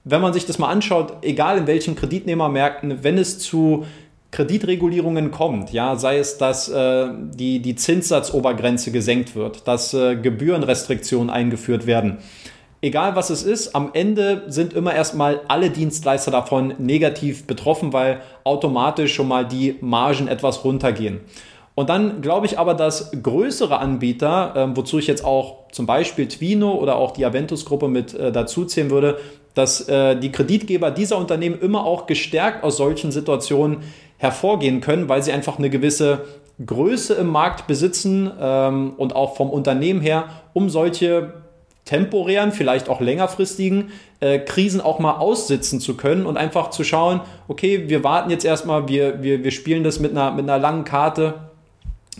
wenn 0.08 0.20
man 0.20 0.32
sich 0.32 0.46
das 0.46 0.58
mal 0.58 0.68
anschaut, 0.68 1.14
egal 1.22 1.58
in 1.58 1.66
welchen 1.66 1.96
Kreditnehmermärkten, 1.96 3.02
wenn 3.02 3.18
es 3.18 3.40
zu 3.40 3.84
Kreditregulierungen 4.30 5.32
kommt, 5.32 5.72
ja, 5.72 5.96
sei 5.96 6.18
es, 6.18 6.38
dass 6.38 6.68
äh, 6.68 7.08
die, 7.34 7.58
die 7.60 7.74
Zinssatzobergrenze 7.74 8.92
gesenkt 8.92 9.34
wird, 9.34 9.66
dass 9.66 9.94
äh, 9.94 10.14
Gebührenrestriktionen 10.14 11.28
eingeführt 11.28 11.86
werden, 11.86 12.18
egal 12.82 13.16
was 13.16 13.30
es 13.30 13.42
ist, 13.42 13.74
am 13.74 13.90
Ende 13.94 14.44
sind 14.46 14.74
immer 14.74 14.94
erstmal 14.94 15.40
alle 15.48 15.70
Dienstleister 15.70 16.30
davon 16.30 16.74
negativ 16.78 17.48
betroffen, 17.48 17.92
weil 17.92 18.20
automatisch 18.44 19.12
schon 19.12 19.26
mal 19.26 19.44
die 19.44 19.74
Margen 19.80 20.28
etwas 20.28 20.64
runtergehen. 20.64 21.20
Und 21.74 21.90
dann 21.90 22.22
glaube 22.22 22.46
ich 22.46 22.60
aber, 22.60 22.74
dass 22.74 23.10
größere 23.10 23.80
Anbieter, 23.80 24.54
äh, 24.54 24.76
wozu 24.76 25.00
ich 25.00 25.08
jetzt 25.08 25.24
auch 25.24 25.68
zum 25.72 25.86
Beispiel 25.86 26.28
Twino 26.28 26.74
oder 26.74 26.94
auch 26.94 27.10
die 27.10 27.24
Aventus-Gruppe 27.24 27.88
mit 27.88 28.14
äh, 28.14 28.30
dazu 28.30 28.66
würde, 28.66 29.18
dass 29.56 29.88
äh, 29.88 30.16
die 30.16 30.30
Kreditgeber 30.30 30.90
dieser 30.90 31.16
Unternehmen 31.16 31.58
immer 31.58 31.86
auch 31.86 32.06
gestärkt 32.06 32.62
aus 32.62 32.76
solchen 32.76 33.10
Situationen 33.10 33.78
hervorgehen 34.18 34.82
können, 34.82 35.08
weil 35.08 35.22
sie 35.22 35.32
einfach 35.32 35.58
eine 35.58 35.70
gewisse 35.70 36.26
Größe 36.64 37.14
im 37.14 37.28
Markt 37.28 37.66
besitzen 37.66 38.30
ähm, 38.38 38.92
und 38.98 39.16
auch 39.16 39.34
vom 39.36 39.48
Unternehmen 39.48 40.02
her, 40.02 40.26
um 40.52 40.68
solche 40.68 41.32
temporären, 41.86 42.52
vielleicht 42.52 42.90
auch 42.90 43.00
längerfristigen 43.00 43.92
äh, 44.20 44.40
Krisen 44.40 44.82
auch 44.82 44.98
mal 44.98 45.16
aussitzen 45.18 45.80
zu 45.80 45.96
können 45.96 46.26
und 46.26 46.36
einfach 46.36 46.68
zu 46.68 46.84
schauen, 46.84 47.22
okay, 47.48 47.88
wir 47.88 48.04
warten 48.04 48.28
jetzt 48.28 48.44
erstmal, 48.44 48.88
wir, 48.88 49.22
wir, 49.22 49.42
wir 49.42 49.52
spielen 49.52 49.84
das 49.84 50.00
mit 50.00 50.10
einer, 50.10 50.32
mit 50.32 50.44
einer 50.44 50.58
langen 50.58 50.84
Karte. 50.84 51.45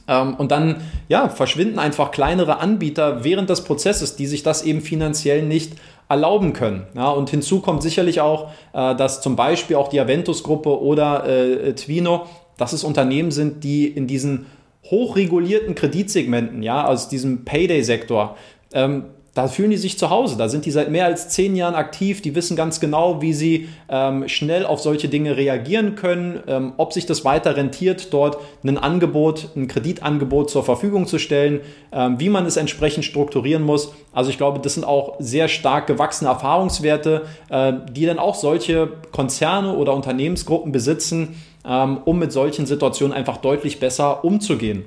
Ähm, 0.08 0.34
und 0.34 0.50
dann 0.50 0.82
ja, 1.08 1.28
verschwinden 1.28 1.78
einfach 1.78 2.10
kleinere 2.10 2.58
Anbieter 2.58 3.24
während 3.24 3.50
des 3.50 3.64
Prozesses, 3.64 4.16
die 4.16 4.26
sich 4.26 4.42
das 4.42 4.62
eben 4.62 4.80
finanziell 4.80 5.42
nicht 5.42 5.74
erlauben 6.08 6.52
können. 6.52 6.86
Ja, 6.94 7.10
und 7.10 7.30
hinzu 7.30 7.60
kommt 7.60 7.82
sicherlich 7.82 8.20
auch, 8.20 8.50
äh, 8.72 8.94
dass 8.94 9.20
zum 9.20 9.36
Beispiel 9.36 9.76
auch 9.76 9.88
die 9.88 10.00
Aventus-Gruppe 10.00 10.80
oder 10.80 11.26
äh, 11.26 11.74
Twino, 11.74 12.26
dass 12.56 12.72
es 12.72 12.84
Unternehmen 12.84 13.30
sind, 13.30 13.64
die 13.64 13.86
in 13.86 14.06
diesen 14.06 14.46
hochregulierten 14.84 15.74
Kreditsegmenten, 15.74 16.62
ja, 16.62 16.86
aus 16.86 17.08
diesem 17.08 17.44
Payday-Sektor, 17.44 18.36
ähm, 18.72 19.06
da 19.36 19.48
fühlen 19.48 19.70
die 19.70 19.76
sich 19.76 19.98
zu 19.98 20.08
Hause. 20.08 20.38
Da 20.38 20.48
sind 20.48 20.64
die 20.64 20.70
seit 20.70 20.90
mehr 20.90 21.04
als 21.04 21.28
zehn 21.28 21.56
Jahren 21.56 21.74
aktiv. 21.74 22.22
Die 22.22 22.34
wissen 22.34 22.56
ganz 22.56 22.80
genau, 22.80 23.20
wie 23.20 23.34
sie 23.34 23.68
ähm, 23.90 24.26
schnell 24.28 24.64
auf 24.64 24.80
solche 24.80 25.08
Dinge 25.08 25.36
reagieren 25.36 25.94
können, 25.94 26.40
ähm, 26.48 26.72
ob 26.78 26.94
sich 26.94 27.04
das 27.04 27.22
weiter 27.26 27.54
rentiert, 27.54 28.14
dort 28.14 28.38
ein 28.64 28.78
Angebot, 28.78 29.50
ein 29.54 29.68
Kreditangebot 29.68 30.48
zur 30.48 30.64
Verfügung 30.64 31.06
zu 31.06 31.18
stellen, 31.18 31.60
ähm, 31.92 32.18
wie 32.18 32.30
man 32.30 32.46
es 32.46 32.56
entsprechend 32.56 33.04
strukturieren 33.04 33.62
muss. 33.62 33.92
Also 34.10 34.30
ich 34.30 34.38
glaube, 34.38 34.58
das 34.60 34.72
sind 34.72 34.84
auch 34.84 35.16
sehr 35.18 35.48
stark 35.48 35.86
gewachsene 35.86 36.30
Erfahrungswerte, 36.30 37.26
äh, 37.50 37.74
die 37.92 38.06
dann 38.06 38.18
auch 38.18 38.36
solche 38.36 38.88
Konzerne 39.12 39.76
oder 39.76 39.92
Unternehmensgruppen 39.92 40.72
besitzen, 40.72 41.36
ähm, 41.66 41.98
um 42.06 42.18
mit 42.18 42.32
solchen 42.32 42.64
Situationen 42.64 43.14
einfach 43.14 43.36
deutlich 43.36 43.80
besser 43.80 44.24
umzugehen. 44.24 44.86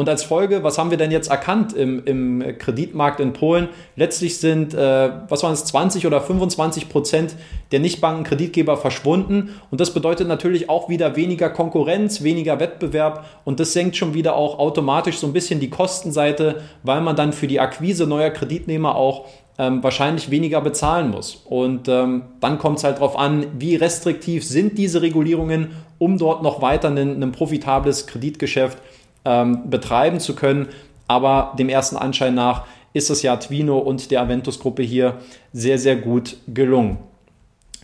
Und 0.00 0.08
als 0.08 0.22
Folge, 0.22 0.62
was 0.62 0.78
haben 0.78 0.90
wir 0.90 0.96
denn 0.96 1.10
jetzt 1.10 1.28
erkannt 1.28 1.74
im, 1.74 2.02
im 2.06 2.56
Kreditmarkt 2.56 3.20
in 3.20 3.34
Polen? 3.34 3.68
Letztlich 3.96 4.38
sind, 4.38 4.72
äh, 4.72 5.10
was 5.28 5.42
waren 5.42 5.52
es, 5.52 5.66
20 5.66 6.06
oder 6.06 6.22
25 6.22 6.88
Prozent 6.88 7.36
der 7.70 7.80
Nichtbankenkreditgeber 7.80 8.78
verschwunden. 8.78 9.50
Und 9.70 9.78
das 9.78 9.92
bedeutet 9.92 10.26
natürlich 10.26 10.70
auch 10.70 10.88
wieder 10.88 11.16
weniger 11.16 11.50
Konkurrenz, 11.50 12.22
weniger 12.22 12.60
Wettbewerb. 12.60 13.26
Und 13.44 13.60
das 13.60 13.74
senkt 13.74 13.94
schon 13.94 14.14
wieder 14.14 14.36
auch 14.36 14.58
automatisch 14.58 15.18
so 15.18 15.26
ein 15.26 15.34
bisschen 15.34 15.60
die 15.60 15.68
Kostenseite, 15.68 16.62
weil 16.82 17.02
man 17.02 17.14
dann 17.14 17.34
für 17.34 17.46
die 17.46 17.60
Akquise 17.60 18.06
neuer 18.06 18.30
Kreditnehmer 18.30 18.94
auch 18.94 19.26
ähm, 19.58 19.82
wahrscheinlich 19.82 20.30
weniger 20.30 20.62
bezahlen 20.62 21.10
muss. 21.10 21.42
Und 21.44 21.88
ähm, 21.88 22.22
dann 22.40 22.56
kommt 22.56 22.78
es 22.78 22.84
halt 22.84 22.96
darauf 22.96 23.18
an, 23.18 23.48
wie 23.58 23.76
restriktiv 23.76 24.46
sind 24.46 24.78
diese 24.78 25.02
Regulierungen, 25.02 25.72
um 25.98 26.16
dort 26.16 26.42
noch 26.42 26.62
weiter 26.62 26.88
ein, 26.88 27.22
ein 27.22 27.32
profitables 27.32 28.06
Kreditgeschäft 28.06 28.78
ähm, 29.24 29.70
betreiben 29.70 30.20
zu 30.20 30.34
können. 30.34 30.68
Aber 31.06 31.54
dem 31.58 31.68
ersten 31.68 31.96
Anschein 31.96 32.34
nach 32.34 32.64
ist 32.92 33.10
es 33.10 33.22
ja 33.22 33.36
Twino 33.36 33.78
und 33.78 34.10
der 34.10 34.22
Aventus-Gruppe 34.22 34.82
hier 34.82 35.16
sehr, 35.52 35.78
sehr 35.78 35.96
gut 35.96 36.36
gelungen. 36.48 36.98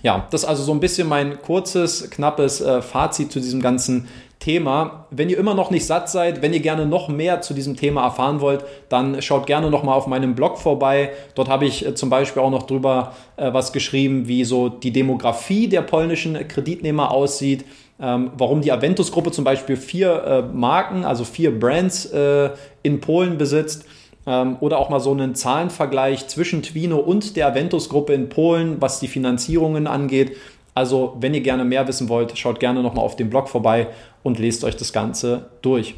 Ja, 0.02 0.26
das 0.30 0.42
ist 0.42 0.48
also 0.48 0.62
so 0.62 0.72
ein 0.72 0.80
bisschen 0.80 1.08
mein 1.08 1.40
kurzes, 1.42 2.10
knappes 2.10 2.60
äh, 2.60 2.82
Fazit 2.82 3.32
zu 3.32 3.40
diesem 3.40 3.60
ganzen 3.60 4.08
Thema. 4.38 5.06
Wenn 5.10 5.30
ihr 5.30 5.38
immer 5.38 5.54
noch 5.54 5.70
nicht 5.70 5.86
satt 5.86 6.10
seid, 6.10 6.42
wenn 6.42 6.52
ihr 6.52 6.60
gerne 6.60 6.86
noch 6.86 7.08
mehr 7.08 7.40
zu 7.40 7.54
diesem 7.54 7.76
Thema 7.76 8.04
erfahren 8.04 8.40
wollt, 8.40 8.64
dann 8.88 9.20
schaut 9.22 9.46
gerne 9.46 9.70
noch 9.70 9.82
mal 9.82 9.94
auf 9.94 10.06
meinem 10.06 10.34
Blog 10.34 10.58
vorbei. 10.58 11.10
Dort 11.34 11.48
habe 11.48 11.64
ich 11.64 11.86
äh, 11.86 11.94
zum 11.94 12.10
Beispiel 12.10 12.42
auch 12.42 12.50
noch 12.50 12.64
drüber 12.64 13.14
äh, 13.36 13.52
was 13.52 13.72
geschrieben, 13.72 14.28
wie 14.28 14.44
so 14.44 14.68
die 14.68 14.92
Demografie 14.92 15.68
der 15.68 15.82
polnischen 15.82 16.46
Kreditnehmer 16.46 17.10
aussieht 17.10 17.64
ähm, 18.00 18.30
warum 18.36 18.60
die 18.60 18.72
Aventus-Gruppe 18.72 19.30
zum 19.30 19.44
Beispiel 19.44 19.76
vier 19.76 20.22
äh, 20.24 20.42
Marken, 20.42 21.04
also 21.04 21.24
vier 21.24 21.58
Brands 21.58 22.06
äh, 22.06 22.50
in 22.82 23.00
Polen 23.00 23.38
besitzt. 23.38 23.86
Ähm, 24.26 24.56
oder 24.60 24.78
auch 24.78 24.90
mal 24.90 25.00
so 25.00 25.12
einen 25.12 25.34
Zahlenvergleich 25.34 26.26
zwischen 26.26 26.62
Twino 26.62 26.98
und 26.98 27.36
der 27.36 27.46
Aventus-Gruppe 27.48 28.12
in 28.12 28.28
Polen, 28.28 28.76
was 28.80 29.00
die 29.00 29.08
Finanzierungen 29.08 29.86
angeht. 29.86 30.36
Also, 30.74 31.16
wenn 31.20 31.32
ihr 31.32 31.40
gerne 31.40 31.64
mehr 31.64 31.88
wissen 31.88 32.08
wollt, 32.08 32.36
schaut 32.36 32.60
gerne 32.60 32.82
nochmal 32.82 33.04
auf 33.04 33.16
dem 33.16 33.30
Blog 33.30 33.48
vorbei 33.48 33.86
und 34.22 34.38
lest 34.38 34.62
euch 34.64 34.76
das 34.76 34.92
Ganze 34.92 35.46
durch. 35.62 35.94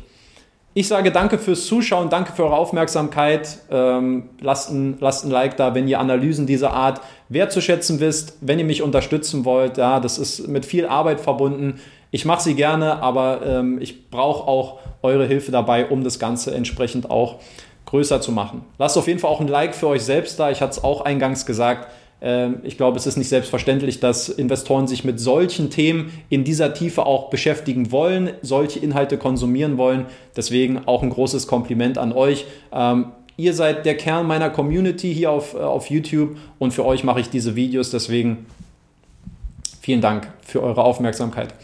Ich 0.78 0.86
sage 0.86 1.10
danke 1.10 1.38
fürs 1.38 1.66
Zuschauen, 1.66 2.08
danke 2.08 2.30
für 2.30 2.44
eure 2.44 2.56
Aufmerksamkeit. 2.56 3.58
Ähm, 3.68 4.28
lasst, 4.40 4.70
ein, 4.70 4.96
lasst 5.00 5.24
ein 5.24 5.32
Like 5.32 5.56
da, 5.56 5.74
wenn 5.74 5.88
ihr 5.88 5.98
Analysen 5.98 6.46
dieser 6.46 6.72
Art 6.72 7.00
wertzuschätzen 7.28 7.98
wisst, 7.98 8.36
wenn 8.42 8.60
ihr 8.60 8.64
mich 8.64 8.80
unterstützen 8.80 9.44
wollt. 9.44 9.76
Ja, 9.76 9.98
das 9.98 10.18
ist 10.18 10.46
mit 10.46 10.64
viel 10.64 10.86
Arbeit 10.86 11.20
verbunden. 11.20 11.80
Ich 12.12 12.24
mache 12.24 12.44
sie 12.44 12.54
gerne, 12.54 13.02
aber 13.02 13.40
ähm, 13.44 13.80
ich 13.80 14.08
brauche 14.08 14.46
auch 14.46 14.78
eure 15.02 15.26
Hilfe 15.26 15.50
dabei, 15.50 15.86
um 15.86 16.04
das 16.04 16.20
Ganze 16.20 16.54
entsprechend 16.54 17.10
auch 17.10 17.40
größer 17.86 18.20
zu 18.20 18.30
machen. 18.30 18.64
Lasst 18.78 18.96
auf 18.96 19.08
jeden 19.08 19.18
Fall 19.18 19.32
auch 19.32 19.40
ein 19.40 19.48
Like 19.48 19.74
für 19.74 19.88
euch 19.88 20.04
selbst 20.04 20.38
da. 20.38 20.52
Ich 20.52 20.62
hatte 20.62 20.78
es 20.78 20.84
auch 20.84 21.00
eingangs 21.00 21.44
gesagt. 21.44 21.88
Ähm, 22.20 22.60
ich 22.62 22.76
glaube, 22.76 22.96
es 22.96 23.06
ist 23.06 23.16
nicht 23.16 23.28
selbstverständlich, 23.28 24.00
dass 24.00 24.28
Investoren 24.28 24.86
sich 24.86 25.04
mit 25.04 25.20
solchen 25.20 25.70
Themen 25.70 26.12
in 26.28 26.44
dieser 26.44 26.74
Tiefe 26.74 27.06
auch 27.06 27.30
beschäftigen 27.30 27.92
wollen, 27.92 28.30
solche 28.42 28.78
Inhalte 28.78 29.18
konsumieren 29.18 29.78
wollen. 29.78 30.06
Deswegen 30.36 30.86
auch 30.86 31.02
ein 31.02 31.10
großes 31.10 31.46
Kompliment 31.46 31.98
an 31.98 32.12
euch. 32.12 32.46
Ähm, 32.72 33.12
ihr 33.36 33.54
seid 33.54 33.86
der 33.86 33.96
Kern 33.96 34.26
meiner 34.26 34.50
Community 34.50 35.14
hier 35.14 35.30
auf, 35.30 35.54
äh, 35.54 35.58
auf 35.58 35.90
YouTube 35.90 36.36
und 36.58 36.72
für 36.72 36.84
euch 36.84 37.04
mache 37.04 37.20
ich 37.20 37.30
diese 37.30 37.56
Videos. 37.56 37.90
Deswegen 37.90 38.46
vielen 39.80 40.00
Dank 40.00 40.28
für 40.42 40.62
eure 40.62 40.82
Aufmerksamkeit. 40.82 41.54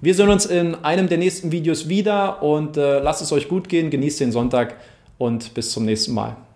Wir 0.00 0.14
sehen 0.14 0.30
uns 0.30 0.46
in 0.46 0.74
einem 0.84 1.08
der 1.08 1.18
nächsten 1.18 1.52
Videos 1.52 1.88
wieder 1.88 2.42
und 2.42 2.76
äh, 2.76 2.98
lasst 2.98 3.22
es 3.22 3.32
euch 3.32 3.48
gut 3.48 3.68
gehen, 3.68 3.88
genießt 3.88 4.18
den 4.20 4.32
Sonntag 4.32 4.74
und 5.16 5.54
bis 5.54 5.70
zum 5.70 5.84
nächsten 5.84 6.12
Mal. 6.12 6.36